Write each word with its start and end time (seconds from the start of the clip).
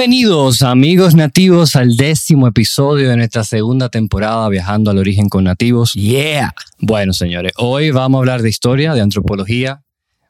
Bienvenidos 0.00 0.62
amigos 0.62 1.14
nativos 1.14 1.76
al 1.76 1.94
décimo 1.94 2.48
episodio 2.48 3.10
de 3.10 3.18
nuestra 3.18 3.44
segunda 3.44 3.90
temporada 3.90 4.48
Viajando 4.48 4.90
al 4.90 4.96
Origen 4.96 5.28
con 5.28 5.44
Nativos. 5.44 5.92
Yeah. 5.92 6.54
Bueno, 6.78 7.12
señores, 7.12 7.52
hoy 7.58 7.90
vamos 7.90 8.16
a 8.16 8.20
hablar 8.20 8.40
de 8.40 8.48
historia, 8.48 8.94
de 8.94 9.02
antropología. 9.02 9.82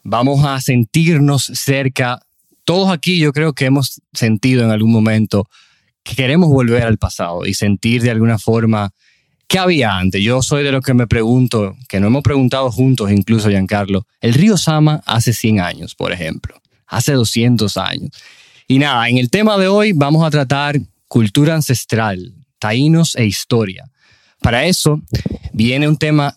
Vamos 0.02 0.44
a 0.44 0.60
sentirnos 0.60 1.44
cerca. 1.54 2.18
Todos 2.64 2.90
aquí 2.90 3.20
yo 3.20 3.32
creo 3.32 3.52
que 3.52 3.66
hemos 3.66 4.02
sentido 4.12 4.64
en 4.64 4.72
algún 4.72 4.90
momento 4.90 5.48
que 6.02 6.16
queremos 6.16 6.48
volver 6.48 6.82
al 6.82 6.98
pasado 6.98 7.46
y 7.46 7.54
sentir 7.54 8.02
de 8.02 8.10
alguna 8.10 8.40
forma 8.40 8.90
qué 9.46 9.60
había 9.60 9.96
antes. 9.96 10.20
Yo 10.20 10.42
soy 10.42 10.64
de 10.64 10.72
los 10.72 10.82
que 10.82 10.94
me 10.94 11.06
pregunto, 11.06 11.76
que 11.88 12.00
no 12.00 12.08
hemos 12.08 12.24
preguntado 12.24 12.72
juntos 12.72 13.12
incluso, 13.12 13.48
Giancarlo, 13.48 14.04
el 14.20 14.34
río 14.34 14.56
Sama 14.56 15.00
hace 15.06 15.32
100 15.32 15.60
años, 15.60 15.94
por 15.94 16.10
ejemplo, 16.10 16.60
hace 16.88 17.12
200 17.12 17.76
años. 17.76 18.10
Y 18.70 18.78
nada, 18.78 19.08
en 19.08 19.18
el 19.18 19.30
tema 19.30 19.58
de 19.58 19.66
hoy 19.66 19.90
vamos 19.92 20.24
a 20.24 20.30
tratar 20.30 20.78
cultura 21.08 21.56
ancestral, 21.56 22.36
taínos 22.60 23.16
e 23.16 23.24
historia. 23.24 23.90
Para 24.40 24.64
eso 24.64 25.02
viene 25.52 25.88
un 25.88 25.96
tema 25.96 26.36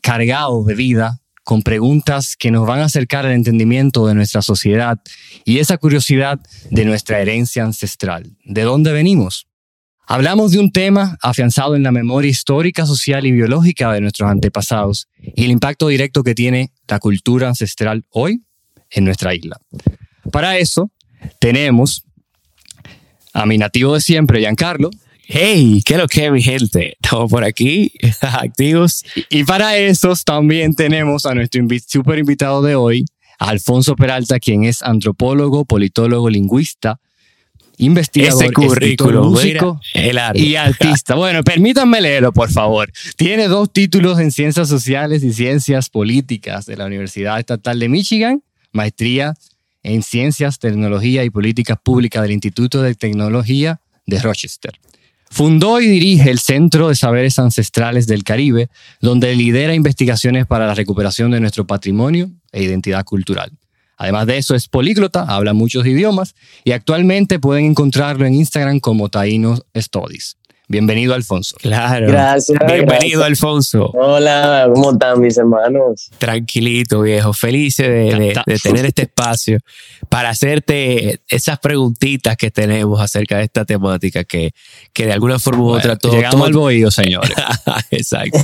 cargado 0.00 0.64
de 0.64 0.74
vida, 0.76 1.20
con 1.42 1.60
preguntas 1.60 2.36
que 2.38 2.50
nos 2.50 2.66
van 2.66 2.80
a 2.80 2.86
acercar 2.86 3.26
al 3.26 3.32
entendimiento 3.32 4.06
de 4.06 4.14
nuestra 4.14 4.40
sociedad 4.40 4.98
y 5.44 5.58
esa 5.58 5.76
curiosidad 5.76 6.40
de 6.70 6.86
nuestra 6.86 7.20
herencia 7.20 7.64
ancestral. 7.64 8.34
¿De 8.46 8.62
dónde 8.62 8.90
venimos? 8.90 9.46
Hablamos 10.06 10.52
de 10.52 10.60
un 10.60 10.72
tema 10.72 11.18
afianzado 11.20 11.76
en 11.76 11.82
la 11.82 11.92
memoria 11.92 12.30
histórica, 12.30 12.86
social 12.86 13.26
y 13.26 13.32
biológica 13.32 13.92
de 13.92 14.00
nuestros 14.00 14.30
antepasados 14.30 15.08
y 15.18 15.44
el 15.44 15.50
impacto 15.50 15.88
directo 15.88 16.22
que 16.22 16.34
tiene 16.34 16.72
la 16.88 16.98
cultura 16.98 17.48
ancestral 17.48 18.06
hoy 18.08 18.42
en 18.88 19.04
nuestra 19.04 19.34
isla. 19.34 19.60
Para 20.32 20.56
eso, 20.56 20.90
tenemos 21.38 22.04
a 23.32 23.46
mi 23.46 23.58
nativo 23.58 23.94
de 23.94 24.00
siempre, 24.00 24.40
Giancarlo. 24.40 24.90
Hey, 25.26 25.82
¿qué 25.84 25.94
es 25.94 26.00
lo 26.00 26.06
que 26.06 26.30
mi 26.30 26.42
gente? 26.42 26.96
Estamos 27.00 27.30
por 27.30 27.44
aquí, 27.44 27.92
activos. 28.20 29.04
Y 29.30 29.44
para 29.44 29.76
esos 29.76 30.24
también 30.24 30.74
tenemos 30.74 31.26
a 31.26 31.34
nuestro 31.34 31.62
super 31.86 32.18
invitado 32.18 32.62
de 32.62 32.76
hoy, 32.76 33.06
Alfonso 33.38 33.96
Peralta, 33.96 34.38
quien 34.38 34.64
es 34.64 34.82
antropólogo, 34.82 35.64
politólogo, 35.64 36.28
lingüista, 36.28 37.00
investigador, 37.78 38.44
Ese 38.44 38.52
currículo, 38.52 39.24
músico 39.24 39.80
y 40.34 40.54
artista. 40.56 41.14
Bueno, 41.16 41.42
permítanme 41.42 42.00
leerlo, 42.00 42.32
por 42.32 42.50
favor. 42.50 42.92
Tiene 43.16 43.48
dos 43.48 43.72
títulos 43.72 44.18
en 44.20 44.30
Ciencias 44.30 44.68
Sociales 44.68 45.24
y 45.24 45.32
Ciencias 45.32 45.88
Políticas 45.88 46.66
de 46.66 46.76
la 46.76 46.84
Universidad 46.86 47.40
Estatal 47.40 47.78
de 47.78 47.88
Michigan, 47.88 48.42
maestría 48.72 49.34
en 49.84 50.02
Ciencias, 50.02 50.58
Tecnología 50.58 51.22
y 51.22 51.30
Políticas 51.30 51.78
Públicas 51.80 52.22
del 52.22 52.32
Instituto 52.32 52.82
de 52.82 52.96
Tecnología 52.96 53.80
de 54.06 54.18
Rochester. 54.18 54.72
Fundó 55.30 55.80
y 55.80 55.86
dirige 55.86 56.30
el 56.30 56.38
Centro 56.38 56.88
de 56.88 56.94
Saberes 56.94 57.38
Ancestrales 57.38 58.06
del 58.06 58.24
Caribe, 58.24 58.68
donde 59.00 59.34
lidera 59.34 59.74
investigaciones 59.74 60.46
para 60.46 60.66
la 60.66 60.74
recuperación 60.74 61.30
de 61.30 61.40
nuestro 61.40 61.66
patrimonio 61.66 62.30
e 62.52 62.62
identidad 62.62 63.04
cultural. 63.04 63.52
Además 63.96 64.26
de 64.26 64.38
eso, 64.38 64.54
es 64.54 64.68
políglota, 64.68 65.22
habla 65.22 65.52
muchos 65.52 65.86
idiomas 65.86 66.34
y 66.64 66.72
actualmente 66.72 67.38
pueden 67.38 67.66
encontrarlo 67.66 68.26
en 68.26 68.34
Instagram 68.34 68.80
como 68.80 69.08
Taínos 69.08 69.64
Studies. 69.76 70.36
Bienvenido, 70.66 71.12
Alfonso. 71.14 71.56
Claro. 71.60 72.06
Gracias. 72.08 72.58
Bienvenido, 72.66 73.22
Alfonso. 73.22 73.90
Hola, 73.92 74.70
¿cómo 74.72 74.92
están 74.92 75.20
mis 75.20 75.36
hermanos? 75.36 76.10
Tranquilito, 76.16 77.02
viejo. 77.02 77.34
Felices 77.34 77.86
de, 77.86 78.58
tener 78.62 78.86
este 78.86 79.02
espacio 79.02 79.58
para 80.08 80.30
hacerte 80.30 81.20
esas 81.28 81.58
preguntitas 81.58 82.36
que 82.38 82.50
tenemos 82.50 82.98
acerca 83.00 83.38
de 83.38 83.44
esta 83.44 83.66
temática 83.66 84.24
que, 84.24 84.52
que 84.94 85.04
de 85.04 85.12
alguna 85.12 85.38
forma 85.38 85.64
u 85.64 85.68
otra 85.68 85.96
todo. 85.96 86.12
Llegamos 86.12 86.46
al 86.46 86.54
bohío, 86.54 86.90
señores. 86.90 87.36
Exacto. 87.90 88.38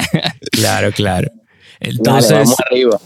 claro, 0.52 0.92
claro. 0.92 1.30
Entonces, 1.80 2.48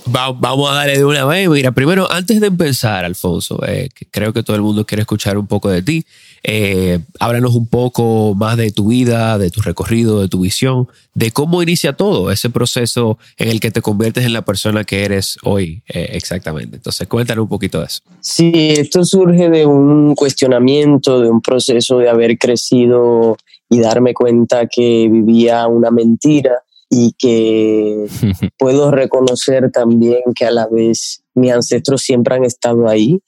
vamos, 0.07 0.71
a 0.71 0.75
darle 0.75 0.99
de 0.99 1.05
una 1.05 1.25
vez. 1.25 1.49
Mira, 1.49 1.73
primero, 1.73 2.11
antes 2.11 2.41
de 2.41 2.47
empezar, 2.47 3.05
Alfonso, 3.05 3.61
eh, 3.67 3.89
creo 4.11 4.33
que 4.33 4.43
todo 4.43 4.57
el 4.57 4.63
mundo 4.63 4.87
quiere 4.87 5.03
escuchar 5.03 5.37
un 5.39 5.47
poco 5.47 5.71
de 5.71 5.83
ti. 5.83 6.07
Eh, 6.43 7.01
háblanos 7.19 7.55
un 7.55 7.67
poco 7.67 8.35
más 8.35 8.57
de 8.57 8.71
tu 8.71 8.89
vida, 8.89 9.37
de 9.39 9.51
tu 9.51 9.61
recorrido, 9.61 10.21
de 10.21 10.29
tu 10.29 10.41
visión, 10.41 10.89
de 11.15 11.31
cómo 11.33 11.63
inicia 11.63 11.93
todo 11.93 12.31
ese 12.31 12.49
proceso 12.49 13.19
en 13.37 13.49
el 13.49 13.61
que 13.61 13.71
te 13.71 13.83
conviertes 13.83 14.25
en 14.25 14.33
la 14.33 14.43
persona 14.43 14.85
que 14.85 15.05
eres 15.05 15.37
hoy 15.43 15.83
eh, 15.89 16.11
exactamente. 16.13 16.77
Entonces, 16.77 17.07
cuéntanos 17.09 17.43
un 17.43 17.49
poquito 17.49 17.81
de 17.81 17.87
eso. 17.87 18.03
Sí, 18.21 18.53
esto 18.55 19.05
surge 19.05 19.51
de 19.51 19.67
un 19.67 20.15
cuestionamiento, 20.15 21.21
de 21.21 21.31
un 21.31 21.41
proceso 21.43 21.99
de 21.99 22.09
haber 22.09 22.39
crecido 22.39 23.37
y 23.69 23.81
darme 23.81 24.15
cuenta 24.15 24.67
que 24.67 25.09
vivía 25.11 25.67
una 25.67 25.91
mentira 25.91 26.63
y 26.89 27.15
que 27.19 28.07
puedo 28.59 28.91
reconocer 28.91 29.71
también 29.71 30.23
que 30.35 30.47
a 30.47 30.51
la 30.51 30.67
vez 30.67 31.23
mis 31.35 31.53
ancestros 31.53 32.03
siempre 32.03 32.35
han 32.35 32.45
estado 32.45 32.89
ahí, 32.89 33.21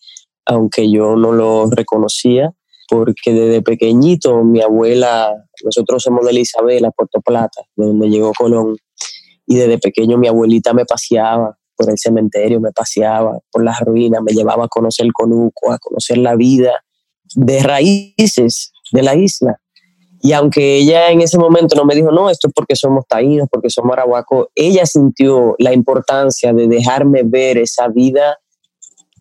aunque 0.44 0.90
yo 0.90 1.14
no 1.14 1.32
lo 1.32 1.70
reconocía, 1.70 2.52
porque 2.92 3.32
desde 3.32 3.62
pequeñito 3.62 4.44
mi 4.44 4.60
abuela, 4.60 5.34
nosotros 5.64 6.02
somos 6.02 6.26
de 6.26 6.34
la 6.34 6.40
Isabela, 6.40 6.90
Puerto 6.90 7.22
Plata, 7.22 7.62
de 7.74 7.86
donde 7.86 8.10
llegó 8.10 8.32
Colón, 8.36 8.76
y 9.46 9.54
desde 9.56 9.78
pequeño 9.78 10.18
mi 10.18 10.28
abuelita 10.28 10.74
me 10.74 10.84
paseaba 10.84 11.56
por 11.74 11.88
el 11.88 11.96
cementerio, 11.96 12.60
me 12.60 12.70
paseaba 12.70 13.38
por 13.50 13.64
las 13.64 13.80
ruinas, 13.80 14.20
me 14.22 14.34
llevaba 14.34 14.66
a 14.66 14.68
conocer 14.68 15.10
conuco, 15.10 15.72
a 15.72 15.78
conocer 15.78 16.18
la 16.18 16.36
vida 16.36 16.84
de 17.34 17.62
raíces 17.62 18.72
de 18.92 19.02
la 19.02 19.14
isla. 19.14 19.58
Y 20.20 20.34
aunque 20.34 20.76
ella 20.76 21.10
en 21.10 21.22
ese 21.22 21.38
momento 21.38 21.74
no 21.74 21.86
me 21.86 21.94
dijo, 21.94 22.12
no, 22.12 22.28
esto 22.28 22.48
es 22.48 22.52
porque 22.54 22.76
somos 22.76 23.06
taínos, 23.08 23.48
porque 23.50 23.70
somos 23.70 23.94
arahuacos, 23.94 24.48
ella 24.54 24.84
sintió 24.84 25.54
la 25.58 25.72
importancia 25.72 26.52
de 26.52 26.68
dejarme 26.68 27.22
ver 27.24 27.56
esa 27.56 27.88
vida 27.88 28.36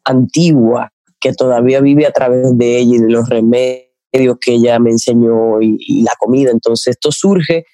antigua 0.03 0.91
que 1.21 1.33
todavía 1.33 1.79
vive 1.79 2.05
a 2.05 2.11
través 2.11 2.57
de 2.57 2.79
ella 2.79 2.95
y 2.95 2.99
de 2.99 3.09
los 3.09 3.29
remedios 3.29 4.37
que 4.41 4.53
ella 4.53 4.79
me 4.79 4.89
enseñó 4.89 5.61
y, 5.61 5.77
y 5.79 6.01
la 6.01 6.13
comida. 6.19 6.51
Entonces 6.51 6.95
esto 6.95 7.11
surge 7.11 7.65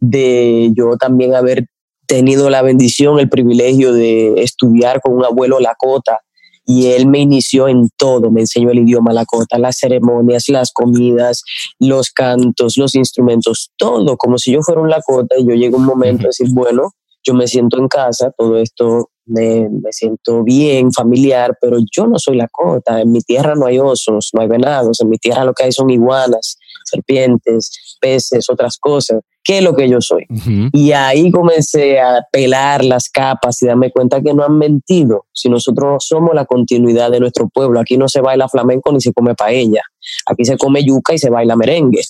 de 0.00 0.70
yo 0.74 0.96
también 0.96 1.34
haber 1.34 1.66
tenido 2.06 2.50
la 2.50 2.62
bendición, 2.62 3.18
el 3.18 3.28
privilegio 3.28 3.92
de 3.92 4.42
estudiar 4.42 5.00
con 5.00 5.14
un 5.14 5.24
abuelo 5.24 5.60
Lakota 5.60 6.20
y 6.64 6.86
él 6.88 7.06
me 7.06 7.18
inició 7.18 7.68
en 7.68 7.88
todo, 7.96 8.30
me 8.30 8.42
enseñó 8.42 8.70
el 8.70 8.78
idioma 8.78 9.12
Lakota, 9.12 9.58
las 9.58 9.78
ceremonias, 9.78 10.48
las 10.48 10.72
comidas, 10.72 11.42
los 11.78 12.10
cantos, 12.10 12.76
los 12.76 12.94
instrumentos, 12.94 13.72
todo, 13.76 14.16
como 14.16 14.38
si 14.38 14.52
yo 14.52 14.62
fuera 14.62 14.80
un 14.80 14.90
Lakota 14.90 15.36
y 15.38 15.46
yo 15.46 15.54
llego 15.54 15.78
un 15.78 15.84
momento 15.84 16.22
de 16.22 16.28
decir, 16.28 16.48
bueno, 16.52 16.90
yo 17.24 17.34
me 17.34 17.46
siento 17.46 17.78
en 17.78 17.88
casa, 17.88 18.32
todo 18.36 18.58
esto 18.58 19.10
me, 19.26 19.68
me, 19.68 19.92
siento 19.92 20.42
bien, 20.42 20.92
familiar, 20.92 21.56
pero 21.60 21.78
yo 21.90 22.06
no 22.06 22.18
soy 22.18 22.36
Lakota, 22.36 23.00
en 23.00 23.12
mi 23.12 23.20
tierra 23.20 23.54
no 23.54 23.66
hay 23.66 23.78
osos, 23.78 24.30
no 24.32 24.42
hay 24.42 24.48
venados, 24.48 25.00
en 25.00 25.08
mi 25.08 25.18
tierra 25.18 25.44
lo 25.44 25.54
que 25.54 25.64
hay 25.64 25.72
son 25.72 25.90
iguanas, 25.90 26.58
serpientes, 26.84 27.96
peces, 28.00 28.48
otras 28.50 28.78
cosas. 28.78 29.20
¿Qué 29.44 29.58
es 29.58 29.64
lo 29.64 29.74
que 29.74 29.88
yo 29.88 30.00
soy? 30.00 30.24
Y 30.72 30.92
ahí 30.92 31.32
comencé 31.32 31.98
a 31.98 32.24
pelar 32.30 32.84
las 32.84 33.08
capas 33.08 33.60
y 33.62 33.66
darme 33.66 33.90
cuenta 33.90 34.22
que 34.22 34.32
no 34.34 34.44
han 34.44 34.56
mentido. 34.56 35.26
Si 35.32 35.48
nosotros 35.48 36.06
somos 36.06 36.32
la 36.34 36.44
continuidad 36.44 37.10
de 37.10 37.18
nuestro 37.18 37.48
pueblo, 37.48 37.80
aquí 37.80 37.96
no 37.96 38.08
se 38.08 38.20
baila 38.20 38.48
flamenco 38.48 38.92
ni 38.92 39.00
se 39.00 39.12
come 39.12 39.34
paella. 39.34 39.82
Aquí 40.26 40.44
se 40.44 40.56
come 40.56 40.84
yuca 40.84 41.14
y 41.14 41.18
se 41.18 41.28
baila 41.28 41.56
merengue. 41.56 42.02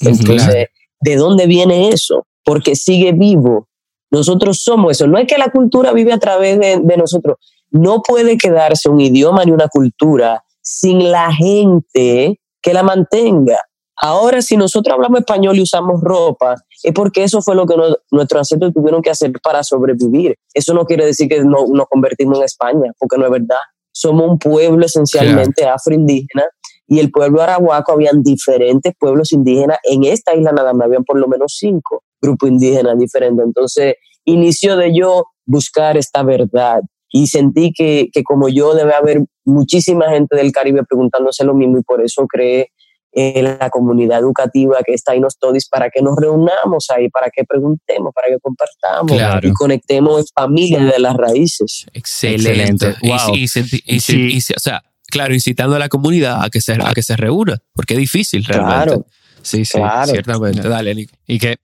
Entonces, 0.00 0.68
¿de 1.00 1.16
dónde 1.16 1.46
viene 1.46 1.90
eso? 1.90 2.26
Porque 2.42 2.74
sigue 2.74 3.12
vivo. 3.12 3.67
Nosotros 4.10 4.62
somos 4.62 4.92
eso. 4.92 5.06
No 5.06 5.18
es 5.18 5.26
que 5.26 5.38
la 5.38 5.50
cultura 5.50 5.92
vive 5.92 6.12
a 6.12 6.18
través 6.18 6.58
de, 6.58 6.80
de 6.82 6.96
nosotros. 6.96 7.36
No 7.70 8.02
puede 8.02 8.38
quedarse 8.38 8.88
un 8.88 9.00
idioma 9.00 9.44
ni 9.44 9.52
una 9.52 9.68
cultura 9.68 10.44
sin 10.62 11.10
la 11.10 11.32
gente 11.32 12.40
que 12.62 12.72
la 12.72 12.82
mantenga. 12.82 13.58
Ahora, 14.00 14.42
si 14.42 14.56
nosotros 14.56 14.94
hablamos 14.94 15.20
español 15.20 15.56
y 15.56 15.62
usamos 15.62 16.00
ropa, 16.00 16.54
es 16.82 16.92
porque 16.92 17.24
eso 17.24 17.42
fue 17.42 17.56
lo 17.56 17.66
que 17.66 17.74
nuestros 18.12 18.38
ancestros 18.38 18.72
tuvieron 18.72 19.02
que 19.02 19.10
hacer 19.10 19.32
para 19.42 19.64
sobrevivir. 19.64 20.36
Eso 20.54 20.72
no 20.72 20.84
quiere 20.84 21.04
decir 21.04 21.28
que 21.28 21.42
no, 21.42 21.66
nos 21.68 21.86
convertimos 21.88 22.38
en 22.38 22.44
España, 22.44 22.92
porque 22.98 23.18
no 23.18 23.24
es 23.24 23.32
verdad. 23.32 23.58
Somos 23.90 24.30
un 24.30 24.38
pueblo 24.38 24.86
esencialmente 24.86 25.66
afroindígena 25.66 26.44
y 26.86 27.00
el 27.00 27.10
pueblo 27.10 27.42
arahuaco 27.42 27.92
habían 27.92 28.22
diferentes 28.22 28.92
pueblos 28.98 29.32
indígenas. 29.32 29.78
En 29.82 30.04
esta 30.04 30.34
isla 30.34 30.52
nada 30.52 30.72
más 30.72 30.86
habían 30.86 31.04
por 31.04 31.18
lo 31.18 31.26
menos 31.26 31.56
cinco 31.58 32.04
grupos 32.20 32.50
indígenas 32.50 32.98
diferentes. 32.98 33.44
Entonces, 33.44 33.94
inicio 34.24 34.76
de 34.76 34.94
yo 34.94 35.26
buscar 35.46 35.96
esta 35.96 36.22
verdad 36.22 36.80
y 37.10 37.26
sentí 37.28 37.72
que, 37.72 38.08
que 38.12 38.22
como 38.22 38.48
yo 38.48 38.74
debe 38.74 38.94
haber 38.94 39.24
muchísima 39.44 40.10
gente 40.10 40.36
del 40.36 40.52
Caribe 40.52 40.84
preguntándose 40.84 41.44
lo 41.44 41.54
mismo 41.54 41.78
y 41.78 41.82
por 41.82 42.02
eso 42.02 42.26
creé 42.26 42.70
la 43.12 43.70
comunidad 43.70 44.20
educativa 44.20 44.78
que 44.86 44.94
está 44.94 45.12
ahí 45.12 45.20
nos 45.20 45.38
todis 45.38 45.68
para 45.68 45.90
que 45.90 46.02
nos 46.02 46.16
reunamos 46.16 46.90
ahí, 46.90 47.08
para 47.08 47.30
que 47.30 47.44
preguntemos, 47.44 48.12
para 48.14 48.28
que 48.28 48.38
compartamos 48.40 49.42
y 49.42 49.52
conectemos 49.52 50.20
en 50.20 50.26
familia 50.34 50.84
de 50.84 50.98
las 50.98 51.16
raíces. 51.16 51.86
Excelente. 51.92 52.94
Y, 53.02 53.12
o 53.12 54.60
sea, 54.60 54.82
claro, 55.06 55.34
incitando 55.34 55.74
a 55.76 55.78
la 55.78 55.88
comunidad 55.88 56.44
a 56.44 56.50
que 56.50 56.60
se, 56.60 56.74
a 56.74 56.92
que 56.94 57.02
se 57.02 57.16
reúna, 57.16 57.58
porque 57.72 57.94
es 57.94 58.00
difícil 58.00 58.44
realmente. 58.44 58.86
Claro. 58.86 59.06
Sí, 59.42 59.64
sí, 59.64 59.78
ciertamente. 60.04 60.68
Dale, 60.68 60.94
Nico. 60.94 61.14
Y 61.26 61.38
que 61.38 61.56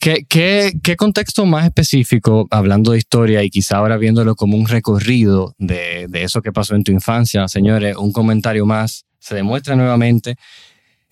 ¿Qué, 0.00 0.24
qué, 0.28 0.72
qué 0.82 0.96
contexto 0.96 1.44
más 1.46 1.64
específico, 1.64 2.46
hablando 2.50 2.92
de 2.92 2.98
historia 2.98 3.42
y 3.42 3.50
quizá 3.50 3.78
ahora 3.78 3.96
viéndolo 3.96 4.36
como 4.36 4.56
un 4.56 4.66
recorrido 4.66 5.54
de, 5.58 6.06
de, 6.08 6.22
eso 6.22 6.42
que 6.42 6.52
pasó 6.52 6.74
en 6.74 6.84
tu 6.84 6.92
infancia, 6.92 7.48
señores, 7.48 7.96
un 7.96 8.12
comentario 8.12 8.66
más, 8.66 9.06
se 9.18 9.34
demuestra 9.34 9.76
nuevamente 9.76 10.36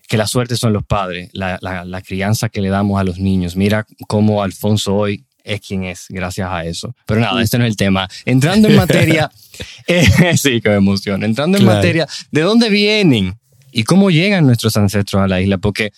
que 0.07 0.17
la 0.17 0.25
suerte 0.25 0.55
son 0.55 0.73
los 0.73 0.85
padres, 0.85 1.29
la, 1.33 1.59
la, 1.61 1.83
la 1.83 2.01
crianza 2.01 2.49
que 2.49 2.61
le 2.61 2.69
damos 2.69 2.99
a 2.99 3.03
los 3.03 3.19
niños. 3.19 3.55
Mira 3.55 3.85
cómo 4.07 4.41
Alfonso 4.41 4.95
hoy 4.95 5.25
es 5.43 5.61
quien 5.61 5.83
es, 5.83 6.05
gracias 6.09 6.49
a 6.49 6.65
eso. 6.65 6.95
Pero 7.05 7.21
nada, 7.21 7.41
este 7.41 7.57
no 7.57 7.65
es 7.65 7.71
el 7.71 7.77
tema. 7.77 8.07
Entrando 8.25 8.67
en 8.67 8.75
materia, 8.75 9.31
eh, 9.87 10.37
sí, 10.37 10.61
qué 10.61 10.73
emoción. 10.73 11.23
Entrando 11.23 11.57
en 11.57 11.65
materia, 11.65 12.07
¿de 12.31 12.41
dónde 12.41 12.69
vienen 12.69 13.37
y 13.71 13.83
cómo 13.83 14.09
llegan 14.11 14.45
nuestros 14.45 14.75
ancestros 14.77 15.21
a 15.21 15.27
la 15.27 15.41
isla? 15.41 15.57
Porque 15.57 15.91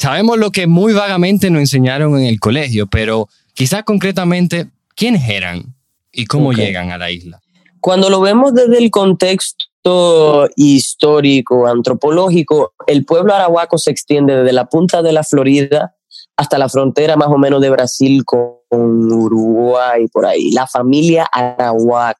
sabemos 0.00 0.38
lo 0.38 0.50
que 0.50 0.66
muy 0.66 0.94
vagamente 0.94 1.50
nos 1.50 1.60
enseñaron 1.60 2.18
en 2.18 2.24
el 2.24 2.40
colegio, 2.40 2.86
pero 2.86 3.28
quizás 3.52 3.84
concretamente, 3.84 4.68
¿quiénes 4.96 5.28
eran 5.28 5.74
y 6.10 6.24
cómo 6.24 6.52
llegan 6.52 6.90
a 6.90 6.98
la 6.98 7.10
isla? 7.10 7.40
Cuando 7.80 8.08
lo 8.08 8.20
vemos 8.20 8.54
desde 8.54 8.78
el 8.78 8.90
contexto 8.90 10.48
histórico, 10.56 11.66
antropológico, 11.66 12.72
el 12.86 13.04
pueblo 13.04 13.34
arahuaco 13.34 13.76
se 13.78 13.90
extiende 13.90 14.36
desde 14.36 14.52
la 14.52 14.66
punta 14.66 15.02
de 15.02 15.12
la 15.12 15.22
Florida 15.22 15.94
hasta 16.36 16.58
la 16.58 16.70
frontera 16.70 17.16
más 17.16 17.28
o 17.28 17.36
menos 17.36 17.60
de 17.60 17.68
Brasil 17.68 18.24
con 18.24 19.12
Uruguay, 19.12 20.06
por 20.08 20.24
ahí. 20.24 20.50
La 20.52 20.66
familia 20.66 21.28
arahuaca 21.30 22.18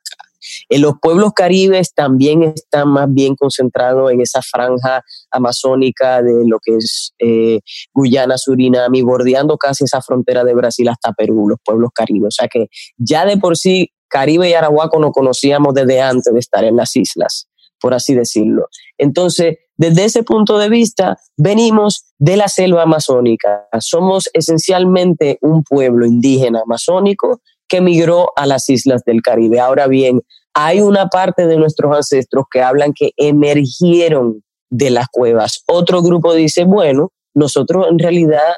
en 0.69 0.83
los 0.83 0.95
pueblos 1.01 1.33
caribes 1.35 1.95
también 1.95 2.43
están 2.43 2.89
más 2.89 3.13
bien 3.13 3.35
concentrados 3.37 4.11
en 4.13 4.21
esa 4.21 4.43
franja 4.43 5.03
amazónica 5.31 6.23
de 6.23 6.47
lo 6.47 6.59
que 6.59 6.77
es 6.77 7.13
eh, 7.19 7.61
Guyana, 7.95 8.39
Surinam 8.39 8.95
y 8.95 9.03
bordeando 9.03 9.57
casi 9.57 9.85
esa 9.85 10.01
frontera 10.03 10.45
de 10.45 10.55
Brasil 10.55 10.89
hasta 10.89 11.13
Perú, 11.13 11.49
los 11.49 11.59
pueblos 11.65 11.91
caribes. 11.95 12.29
O 12.29 12.31
sea 12.43 12.49
que 12.49 12.67
ya 12.97 13.25
de 13.25 13.37
por 13.37 13.57
sí 13.57 13.91
Caribe 14.09 14.51
y 14.51 14.55
Arahuaco 14.55 14.99
nos 14.99 15.13
conocíamos 15.13 15.73
desde 15.73 16.01
antes 16.01 16.33
de 16.35 16.41
estar 16.41 16.65
en 16.65 16.77
las 16.77 16.97
islas, 16.97 17.49
por 17.81 17.95
así 17.95 18.15
decirlo. 18.15 18.67
Entonces, 18.99 19.59
desde 19.77 20.05
ese 20.05 20.25
punto 20.25 20.59
de 20.59 20.69
vista, 20.69 21.17
venimos 21.39 22.05
de 22.19 22.37
la 22.37 22.49
selva 22.49 22.83
amazónica. 22.83 23.69
Somos 23.79 24.29
esencialmente 24.35 25.39
un 25.41 25.63
pueblo 25.63 26.05
indígena 26.05 26.61
amazónico 26.61 27.41
que 27.70 27.81
migró 27.81 28.32
a 28.37 28.46
las 28.46 28.69
islas 28.69 29.02
del 29.06 29.22
Caribe. 29.22 29.61
Ahora 29.61 29.87
bien, 29.87 30.20
hay 30.52 30.81
una 30.81 31.06
parte 31.06 31.46
de 31.46 31.56
nuestros 31.56 31.96
ancestros 31.96 32.44
que 32.50 32.61
hablan 32.61 32.93
que 32.93 33.12
emergieron 33.17 34.43
de 34.69 34.90
las 34.90 35.06
cuevas. 35.11 35.62
Otro 35.67 36.02
grupo 36.02 36.34
dice, 36.34 36.64
bueno, 36.64 37.12
nosotros 37.32 37.87
en 37.88 37.99
realidad 38.00 38.52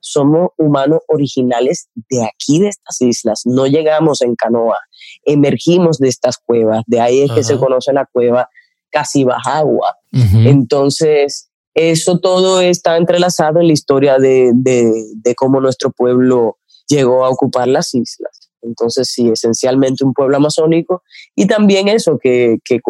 somos 0.00 0.50
humanos 0.56 1.00
originales 1.06 1.88
de 2.10 2.24
aquí, 2.24 2.60
de 2.60 2.68
estas 2.68 3.00
islas. 3.00 3.42
No 3.44 3.66
llegamos 3.66 4.22
en 4.22 4.34
canoa, 4.34 4.78
emergimos 5.24 5.98
de 5.98 6.08
estas 6.08 6.36
cuevas. 6.38 6.82
De 6.86 7.00
ahí 7.00 7.22
es 7.22 7.30
que 7.30 7.44
se 7.44 7.58
conoce 7.58 7.92
la 7.92 8.06
cueva 8.12 8.48
casi 8.90 9.22
baja 9.22 9.58
agua. 9.58 9.96
Entonces, 10.12 11.48
eso 11.74 12.18
todo 12.18 12.60
está 12.60 12.96
entrelazado 12.96 13.60
en 13.60 13.68
la 13.68 13.72
historia 13.72 14.18
de, 14.18 14.50
de 14.52 15.34
cómo 15.36 15.60
nuestro 15.60 15.92
pueblo 15.92 16.58
llegó 16.88 17.24
a 17.24 17.28
ocupar 17.28 17.68
las 17.68 17.94
islas. 17.94 18.37
Entonces, 18.62 19.08
sí, 19.10 19.28
esencialmente 19.30 20.04
un 20.04 20.12
pueblo 20.12 20.36
amazónico 20.36 21.02
y 21.34 21.46
también 21.46 21.88
eso, 21.88 22.18
que, 22.18 22.58
que, 22.64 22.80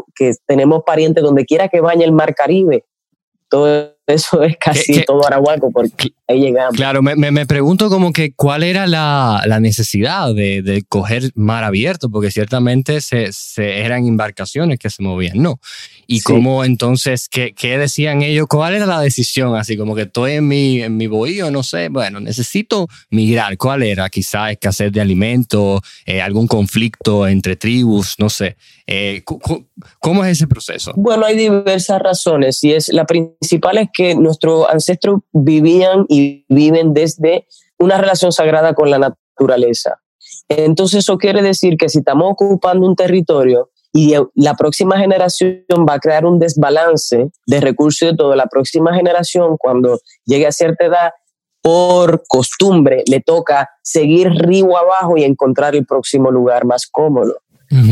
tenemos 0.47 0.83
parientes 0.85 1.23
donde 1.23 1.45
quiera 1.45 1.69
que 1.69 1.81
vaya 1.81 2.05
el 2.05 2.13
mar 2.13 2.35
Caribe. 2.35 2.85
Todo 3.49 3.98
eso 4.09 4.43
es 4.43 4.57
casi 4.59 5.03
todo 5.05 5.27
Arahuaco, 5.27 5.71
porque 5.71 6.13
ahí 6.27 6.41
llegamos. 6.41 6.75
Claro, 6.75 7.03
me, 7.03 7.15
me, 7.15 7.47
pregunto 7.47 7.91
como 7.91 8.13
que 8.13 8.33
cuál 8.33 8.63
era 8.63 8.87
la, 8.87 9.43
la 9.47 9.61
necesidad 9.61 10.35
de, 10.35 10.63
de, 10.63 10.83
coger 10.89 11.31
mar 11.35 11.63
abierto, 11.63 12.11
porque 12.11 12.31
ciertamente 12.31 13.03
se, 13.03 13.33
se, 13.33 13.81
eran 13.81 14.07
embarcaciones 14.07 14.79
que 14.79 14.89
se 14.89 15.03
movían, 15.03 15.43
¿no? 15.43 15.61
Y 16.07 16.23
cómo 16.23 16.65
entonces, 16.65 17.29
¿qué, 17.29 17.53
¿qué, 17.53 17.77
decían 17.77 18.23
ellos? 18.23 18.47
¿Cuál 18.49 18.75
era 18.75 18.87
la 18.87 19.01
decisión? 19.01 19.55
Así 19.57 19.77
como 19.77 19.95
que 19.95 20.03
estoy 20.03 20.33
en 20.33 20.49
mi, 20.49 20.81
en 20.81 20.97
mi 20.97 21.07
bohío, 21.07 21.51
no 21.51 21.63
sé, 21.63 21.91
bueno, 21.91 22.19
necesito 22.19 22.89
migrar. 23.11 23.59
¿Cuál 23.59 23.83
era? 23.83 24.09
Quizá 24.09 24.51
escasez 24.51 24.91
de 24.91 25.03
alimentos, 25.03 25.83
eh, 26.07 26.23
algún 26.23 26.49
conflicto 26.49 27.29
entre 27.29 27.57
tribus, 27.57 28.15
no 28.19 28.31
sé. 28.31 28.57
Eh, 28.87 29.23
¿Cómo 30.01 30.25
es 30.25 30.33
ese 30.33 30.47
proceso? 30.47 30.93
Bueno, 30.97 31.27
hay 31.27 31.37
diversas 31.37 32.01
razones 32.01 32.65
y 32.65 32.73
es 32.73 32.89
la 32.89 33.05
principal 33.05 33.77
es 33.77 33.89
que 33.99 34.15
nuestros 34.15 34.65
ancestros 34.69 35.23
vivían 35.33 36.07
y 36.09 36.45
viven 36.49 36.95
desde 36.95 37.49
una 37.81 37.99
relación 37.99 38.31
sagrada 38.31 38.73
con 38.73 38.91
la 38.91 39.01
naturaleza. 39.01 39.99
Entonces 40.49 41.01
eso 41.01 41.19
quiere 41.19 41.43
decir 41.43 41.77
que 41.77 41.89
si 41.89 41.99
estamos 41.99 42.31
ocupando 42.31 42.87
un 42.87 42.95
territorio 42.95 43.71
y 43.93 44.15
la 44.37 44.55
próxima 44.55 44.99
generación 44.99 45.85
va 45.89 45.95
a 45.95 45.99
crear 45.99 46.25
un 46.27 46.39
desbalance 46.39 47.33
de 47.45 47.61
recursos 47.61 48.11
de 48.11 48.17
toda 48.17 48.37
la 48.37 48.47
próxima 48.47 48.95
generación 48.95 49.57
cuando 49.59 49.99
llegue 50.25 50.47
a 50.47 50.53
cierta 50.53 50.85
edad, 50.85 51.11
por 51.61 52.23
costumbre 52.29 53.03
le 53.11 53.21
toca 53.21 53.69
seguir 53.83 54.29
río 54.29 54.77
abajo 54.77 55.17
y 55.17 55.25
encontrar 55.25 55.75
el 55.75 55.85
próximo 55.85 56.31
lugar 56.31 56.67
más 56.67 56.87
cómodo. 56.87 57.35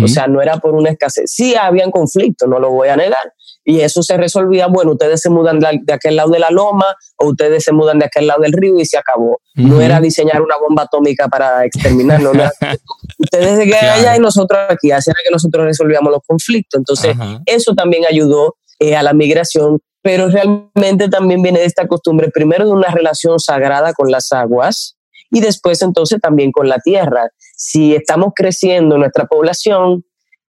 O 0.02 0.08
sea, 0.08 0.26
no 0.26 0.40
era 0.40 0.56
por 0.56 0.74
una 0.74 0.90
escasez. 0.90 1.30
Sí, 1.30 1.54
habían 1.54 1.90
conflictos, 1.90 2.48
no 2.48 2.58
lo 2.58 2.70
voy 2.70 2.88
a 2.88 2.96
negar, 2.96 3.32
y 3.68 3.80
eso 3.80 4.00
se 4.02 4.16
resolvía, 4.16 4.68
bueno, 4.68 4.92
ustedes 4.92 5.20
se 5.20 5.28
mudan 5.28 5.58
de 5.58 5.92
aquel 5.92 6.14
lado 6.14 6.30
de 6.30 6.38
la 6.38 6.50
loma 6.50 6.86
o 7.16 7.26
ustedes 7.26 7.64
se 7.64 7.72
mudan 7.72 7.98
de 7.98 8.06
aquel 8.06 8.28
lado 8.28 8.42
del 8.42 8.52
río 8.52 8.78
y 8.78 8.86
se 8.86 8.96
acabó. 8.96 9.40
No 9.54 9.80
era 9.80 10.00
diseñar 10.00 10.40
una 10.40 10.56
bomba 10.56 10.84
atómica 10.84 11.26
para 11.26 11.64
exterminarlo. 11.64 12.30
ustedes 13.18 13.58
se 13.58 13.64
quedan 13.64 13.98
allá 13.98 14.16
y 14.16 14.20
nosotros 14.20 14.60
aquí, 14.68 14.92
así 14.92 15.10
era 15.10 15.18
que 15.24 15.32
nosotros 15.32 15.64
resolvíamos 15.64 16.12
los 16.12 16.22
conflictos. 16.24 16.78
Entonces, 16.78 17.16
eso 17.44 17.74
también 17.74 18.04
ayudó 18.08 18.54
eh, 18.78 18.94
a 18.94 19.02
la 19.02 19.12
migración, 19.12 19.80
pero 20.00 20.28
realmente 20.28 21.08
también 21.08 21.42
viene 21.42 21.58
de 21.58 21.66
esta 21.66 21.88
costumbre, 21.88 22.30
primero 22.30 22.66
de 22.66 22.70
una 22.70 22.92
relación 22.92 23.40
sagrada 23.40 23.94
con 23.94 24.12
las 24.12 24.30
aguas 24.30 24.95
y 25.30 25.40
después 25.40 25.82
entonces 25.82 26.20
también 26.20 26.52
con 26.52 26.68
la 26.68 26.78
tierra. 26.78 27.30
Si 27.56 27.94
estamos 27.94 28.32
creciendo 28.34 28.98
nuestra 28.98 29.26
población, 29.26 30.04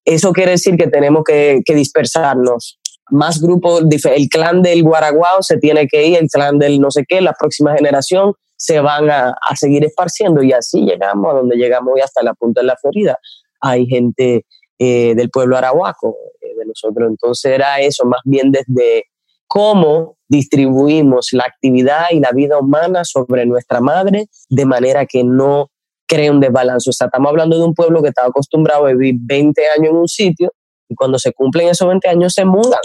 eso 0.05 0.33
quiere 0.33 0.53
decir 0.53 0.77
que 0.77 0.89
tenemos 0.89 1.25
que, 1.25 1.63
dispersarnos 1.67 2.79
más 3.11 3.41
grupos, 3.41 3.85
el 4.15 4.29
clan 4.29 4.63
del 4.63 4.83
Guaraguao 4.83 5.43
se 5.43 5.59
tiene 5.59 5.87
que 5.87 6.07
ir, 6.07 6.19
el 6.19 6.29
clan 6.29 6.59
del 6.59 6.81
no 6.81 6.91
sé 6.91 7.05
qué, 7.09 7.21
la 7.21 7.33
próxima 7.33 7.75
generación 7.75 8.33
se 8.57 8.81
van 8.81 9.11
a, 9.11 9.31
a 9.31 9.55
seguir 9.55 9.85
esparciendo 9.85 10.43
y 10.43 10.53
así 10.53 10.81
llegamos 10.81 11.33
a 11.33 11.37
donde 11.37 11.57
llegamos 11.57 11.93
hoy 11.95 12.01
hasta 12.01 12.23
la 12.23 12.35
punta 12.35 12.63
de 12.63 12.67
la 12.67 12.77
Florida. 12.77 13.17
Hay 13.61 13.87
gente 13.87 14.45
eh, 14.79 15.15
del 15.15 15.31
pueblo 15.31 15.57
arahuaco 15.57 16.17
eh, 16.41 16.55
de 16.55 16.67
nosotros, 16.67 17.09
entonces 17.09 17.51
era 17.51 17.81
eso, 17.81 18.05
más 18.05 18.21
bien 18.25 18.53
desde 18.53 19.05
cómo 19.47 20.16
distribuimos 20.29 21.33
la 21.33 21.45
actividad 21.45 22.07
y 22.11 22.21
la 22.21 22.31
vida 22.33 22.59
humana 22.59 23.05
sobre 23.05 23.47
nuestra 23.47 23.81
madre 23.81 24.27
de 24.49 24.67
manera 24.67 25.07
que 25.07 25.25
no 25.25 25.71
cree 26.07 26.31
un 26.31 26.41
desbalance. 26.41 26.91
O 26.91 26.93
sea, 26.93 27.07
estamos 27.07 27.31
hablando 27.31 27.59
de 27.59 27.65
un 27.65 27.75
pueblo 27.75 28.03
que 28.03 28.09
estaba 28.09 28.29
acostumbrado 28.29 28.87
a 28.87 28.93
vivir 28.93 29.17
20 29.19 29.61
años 29.77 29.91
en 29.91 29.97
un 29.97 30.09
sitio 30.09 30.53
y 30.89 30.95
cuando 30.95 31.19
se 31.19 31.33
cumplen 31.33 31.69
esos 31.69 31.89
20 31.89 32.09
años 32.09 32.33
se 32.33 32.45
mudan 32.45 32.81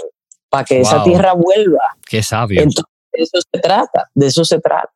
para 0.48 0.64
que 0.64 0.80
esa 0.80 1.02
tierra 1.02 1.32
vuelva. 1.32 1.80
Qué 2.06 2.22
sabio. 2.22 2.60
Entonces, 2.60 2.84
de 3.12 3.22
eso 3.22 3.38
se 3.40 3.60
trata, 3.60 4.08
de 4.14 4.26
eso 4.26 4.44
se 4.44 4.58
trata. 4.58 4.90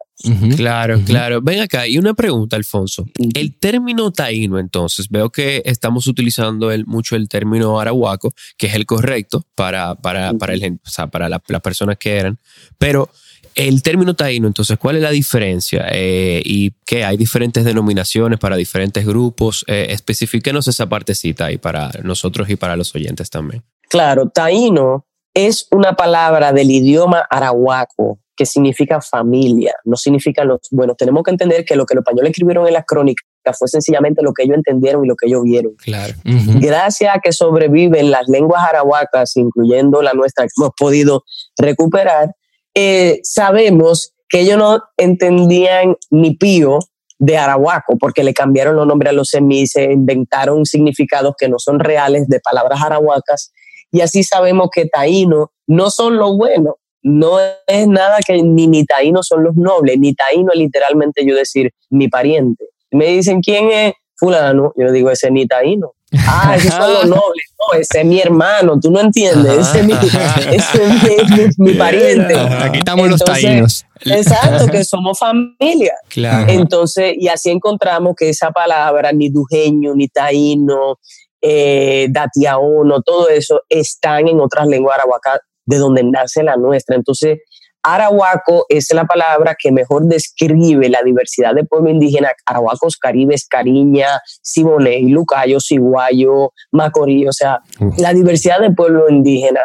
Claro, 0.56 1.00
claro. 1.04 1.40
Ven 1.42 1.60
acá, 1.60 1.86
y 1.86 1.98
una 1.98 2.14
pregunta, 2.14 2.56
Alfonso. 2.56 3.06
El 3.34 3.58
término 3.58 4.10
taíno, 4.10 4.58
entonces, 4.58 5.08
veo 5.10 5.30
que 5.30 5.62
estamos 5.66 6.06
utilizando 6.06 6.70
el, 6.70 6.86
mucho 6.86 7.16
el 7.16 7.28
término 7.28 7.78
arahuaco, 7.78 8.32
que 8.56 8.66
es 8.68 8.74
el 8.74 8.86
correcto 8.86 9.44
para, 9.54 9.94
para, 9.94 10.32
para, 10.34 10.54
el, 10.54 10.80
o 10.84 10.88
sea, 10.88 11.06
para 11.08 11.28
las 11.28 11.60
personas 11.62 11.98
que 11.98 12.16
eran, 12.16 12.38
pero 12.78 13.10
el 13.54 13.82
término 13.82 14.14
taíno, 14.14 14.46
entonces, 14.46 14.78
¿cuál 14.78 14.96
es 14.96 15.02
la 15.02 15.10
diferencia? 15.10 15.86
Eh, 15.90 16.42
¿Y 16.44 16.72
qué? 16.84 17.04
¿Hay 17.04 17.16
diferentes 17.16 17.64
denominaciones 17.64 18.38
para 18.38 18.54
diferentes 18.54 19.06
grupos? 19.06 19.64
Eh, 19.66 19.86
especifíquenos 19.90 20.68
esa 20.68 20.86
partecita 20.88 21.46
ahí 21.46 21.56
para 21.56 21.90
nosotros 22.02 22.50
y 22.50 22.56
para 22.56 22.76
los 22.76 22.94
oyentes 22.94 23.30
también. 23.30 23.62
Claro, 23.88 24.28
taíno 24.28 25.06
es 25.36 25.68
una 25.70 25.92
palabra 25.92 26.54
del 26.54 26.70
idioma 26.70 27.26
arahuaco 27.28 28.18
que 28.34 28.46
significa 28.46 29.02
familia, 29.02 29.74
no 29.84 29.96
significa 29.96 30.44
los... 30.44 30.60
Bueno, 30.70 30.94
tenemos 30.94 31.22
que 31.24 31.30
entender 31.30 31.64
que 31.66 31.76
lo 31.76 31.84
que 31.84 31.94
los 31.94 32.02
españoles 32.02 32.30
escribieron 32.30 32.66
en 32.66 32.72
las 32.72 32.86
crónicas 32.86 33.26
fue 33.58 33.68
sencillamente 33.68 34.22
lo 34.22 34.32
que 34.32 34.44
ellos 34.44 34.56
entendieron 34.56 35.04
y 35.04 35.08
lo 35.08 35.14
que 35.14 35.26
ellos 35.26 35.42
vieron. 35.44 35.74
Claro. 35.76 36.14
Gracias 36.24 37.14
a 37.14 37.20
que 37.20 37.32
sobreviven 37.32 38.10
las 38.10 38.28
lenguas 38.28 38.62
arahuacas, 38.66 39.36
incluyendo 39.36 40.00
la 40.00 40.14
nuestra 40.14 40.46
que 40.46 40.52
hemos 40.58 40.70
podido 40.76 41.22
recuperar, 41.58 42.34
eh, 42.74 43.20
sabemos 43.22 44.14
que 44.30 44.40
ellos 44.40 44.56
no 44.56 44.82
entendían 44.96 45.96
ni 46.10 46.34
pío 46.34 46.78
de 47.18 47.36
arahuaco, 47.36 47.98
porque 47.98 48.24
le 48.24 48.32
cambiaron 48.32 48.76
los 48.76 48.86
nombres 48.86 49.10
a 49.10 49.14
los 49.14 49.28
semíes, 49.28 49.72
se 49.72 49.84
inventaron 49.84 50.64
significados 50.64 51.34
que 51.38 51.48
no 51.48 51.58
son 51.58 51.78
reales 51.78 52.26
de 52.28 52.40
palabras 52.40 52.82
arahuacas 52.82 53.52
y 53.96 54.02
así 54.02 54.22
sabemos 54.22 54.68
que 54.70 54.84
taíno 54.84 55.52
no 55.66 55.90
son 55.90 56.18
los 56.18 56.36
buenos, 56.36 56.74
no 57.02 57.38
es 57.66 57.88
nada 57.88 58.18
que 58.26 58.42
ni, 58.42 58.66
ni 58.66 58.84
taíno 58.84 59.22
son 59.22 59.42
los 59.42 59.56
nobles, 59.56 59.98
ni 59.98 60.12
taíno 60.12 60.52
es 60.52 60.58
literalmente 60.58 61.24
yo 61.26 61.34
decir 61.34 61.70
mi 61.88 62.06
pariente. 62.06 62.66
Me 62.90 63.06
dicen, 63.06 63.40
¿quién 63.40 63.70
es 63.72 63.94
fulano? 64.14 64.74
Yo 64.76 64.92
digo, 64.92 65.10
ese 65.10 65.30
ni 65.30 65.46
taíno. 65.46 65.92
Ah, 66.12 66.56
esos 66.56 66.74
son 66.74 66.92
los 66.92 67.06
nobles. 67.06 67.46
No, 67.58 67.78
ese 67.78 68.00
es 68.00 68.04
mi 68.04 68.20
hermano, 68.20 68.78
tú 68.78 68.90
no 68.90 69.00
entiendes. 69.00 69.60
ese 69.60 69.80
es 69.80 69.86
mi, 69.86 69.92
ese 69.94 71.50
mi, 71.56 71.72
pariente. 71.78 72.38
Aquí 72.38 72.78
estamos 72.80 73.08
los 73.08 73.24
taínos. 73.24 73.86
Exacto, 74.04 74.66
que 74.70 74.84
somos 74.84 75.18
familia. 75.18 75.94
Claro. 76.10 76.52
Entonces, 76.52 77.14
y 77.16 77.28
así 77.28 77.48
encontramos 77.48 78.14
que 78.14 78.28
esa 78.28 78.50
palabra, 78.50 79.10
ni 79.12 79.30
dujeño, 79.30 79.94
ni 79.94 80.08
taíno, 80.08 80.98
eh, 81.40 82.08
datiaono, 82.10 83.02
todo 83.02 83.28
eso 83.28 83.62
están 83.68 84.28
en 84.28 84.40
otras 84.40 84.66
lenguas 84.66 84.98
arahuacas 84.98 85.40
de 85.64 85.78
donde 85.78 86.02
nace 86.04 86.42
la 86.42 86.56
nuestra. 86.56 86.96
Entonces, 86.96 87.38
Arahuaco 87.86 88.66
es 88.68 88.92
la 88.92 89.04
palabra 89.04 89.54
que 89.56 89.70
mejor 89.70 90.06
describe 90.06 90.88
la 90.88 91.02
diversidad 91.04 91.54
de 91.54 91.64
pueblo 91.64 91.90
indígena, 91.90 92.32
arahuacos, 92.44 92.96
caribes, 92.96 93.46
cariña, 93.46 94.08
siboney, 94.42 95.08
lucayo, 95.08 95.60
ciguayo, 95.60 96.52
macorí, 96.72 97.28
o 97.28 97.32
sea, 97.32 97.60
la 97.98 98.12
diversidad 98.12 98.60
de 98.60 98.72
pueblo 98.72 99.08
indígena. 99.08 99.60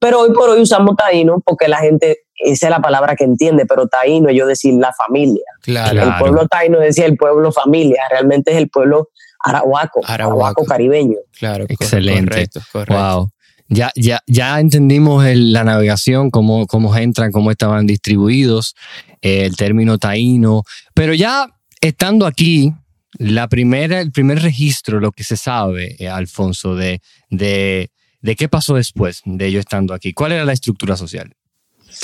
Pero 0.00 0.20
hoy 0.20 0.32
por 0.32 0.48
hoy 0.48 0.62
usamos 0.62 0.96
taíno 0.96 1.40
porque 1.44 1.68
la 1.68 1.76
gente, 1.76 2.22
esa 2.34 2.66
es 2.66 2.70
la 2.70 2.80
palabra 2.80 3.14
que 3.14 3.22
entiende, 3.22 3.66
pero 3.66 3.86
taíno 3.86 4.30
es 4.30 4.36
yo 4.36 4.46
decir 4.46 4.74
la 4.74 4.92
familia. 4.92 5.44
Claro. 5.62 6.02
El 6.02 6.18
pueblo 6.18 6.48
taíno 6.48 6.80
decía 6.80 7.06
el 7.06 7.16
pueblo 7.16 7.52
familia, 7.52 8.02
realmente 8.10 8.50
es 8.50 8.56
el 8.56 8.68
pueblo 8.68 9.10
arahuaco, 9.42 10.00
arahuaco, 10.04 10.64
caribeño. 10.64 11.16
Claro, 11.38 11.66
excelente. 11.68 12.48
Wow. 12.88 13.30
Ya, 13.68 13.92
ya, 13.94 14.20
ya 14.26 14.58
entendimos 14.58 15.24
la 15.24 15.62
navegación, 15.62 16.30
cómo, 16.30 16.66
cómo 16.66 16.94
entran, 16.96 17.30
cómo 17.30 17.52
estaban 17.52 17.86
distribuidos, 17.86 18.74
eh, 19.22 19.44
el 19.44 19.56
término 19.56 19.96
taíno, 19.96 20.64
pero 20.92 21.14
ya 21.14 21.46
estando 21.80 22.26
aquí, 22.26 22.72
la 23.18 23.48
primera, 23.48 24.00
el 24.00 24.10
primer 24.10 24.42
registro, 24.42 24.98
lo 24.98 25.12
que 25.12 25.24
se 25.24 25.36
sabe, 25.36 25.96
eh, 25.98 26.08
Alfonso, 26.08 26.74
de, 26.74 27.00
de, 27.28 27.90
de, 28.20 28.36
qué 28.36 28.48
pasó 28.48 28.74
después 28.74 29.22
de 29.24 29.46
ellos 29.46 29.60
estando 29.60 29.94
aquí. 29.94 30.12
¿Cuál 30.12 30.32
era 30.32 30.44
la 30.44 30.52
estructura 30.52 30.96
social 30.96 31.32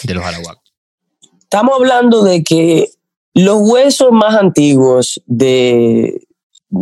de 0.05 0.15
los 0.15 0.25
arahuacos? 0.25 0.73
Estamos 1.41 1.75
hablando 1.77 2.23
de 2.23 2.43
que 2.43 2.89
los 3.35 3.59
huesos 3.61 4.13
más 4.13 4.35
antiguos 4.37 5.21
de, 5.27 6.27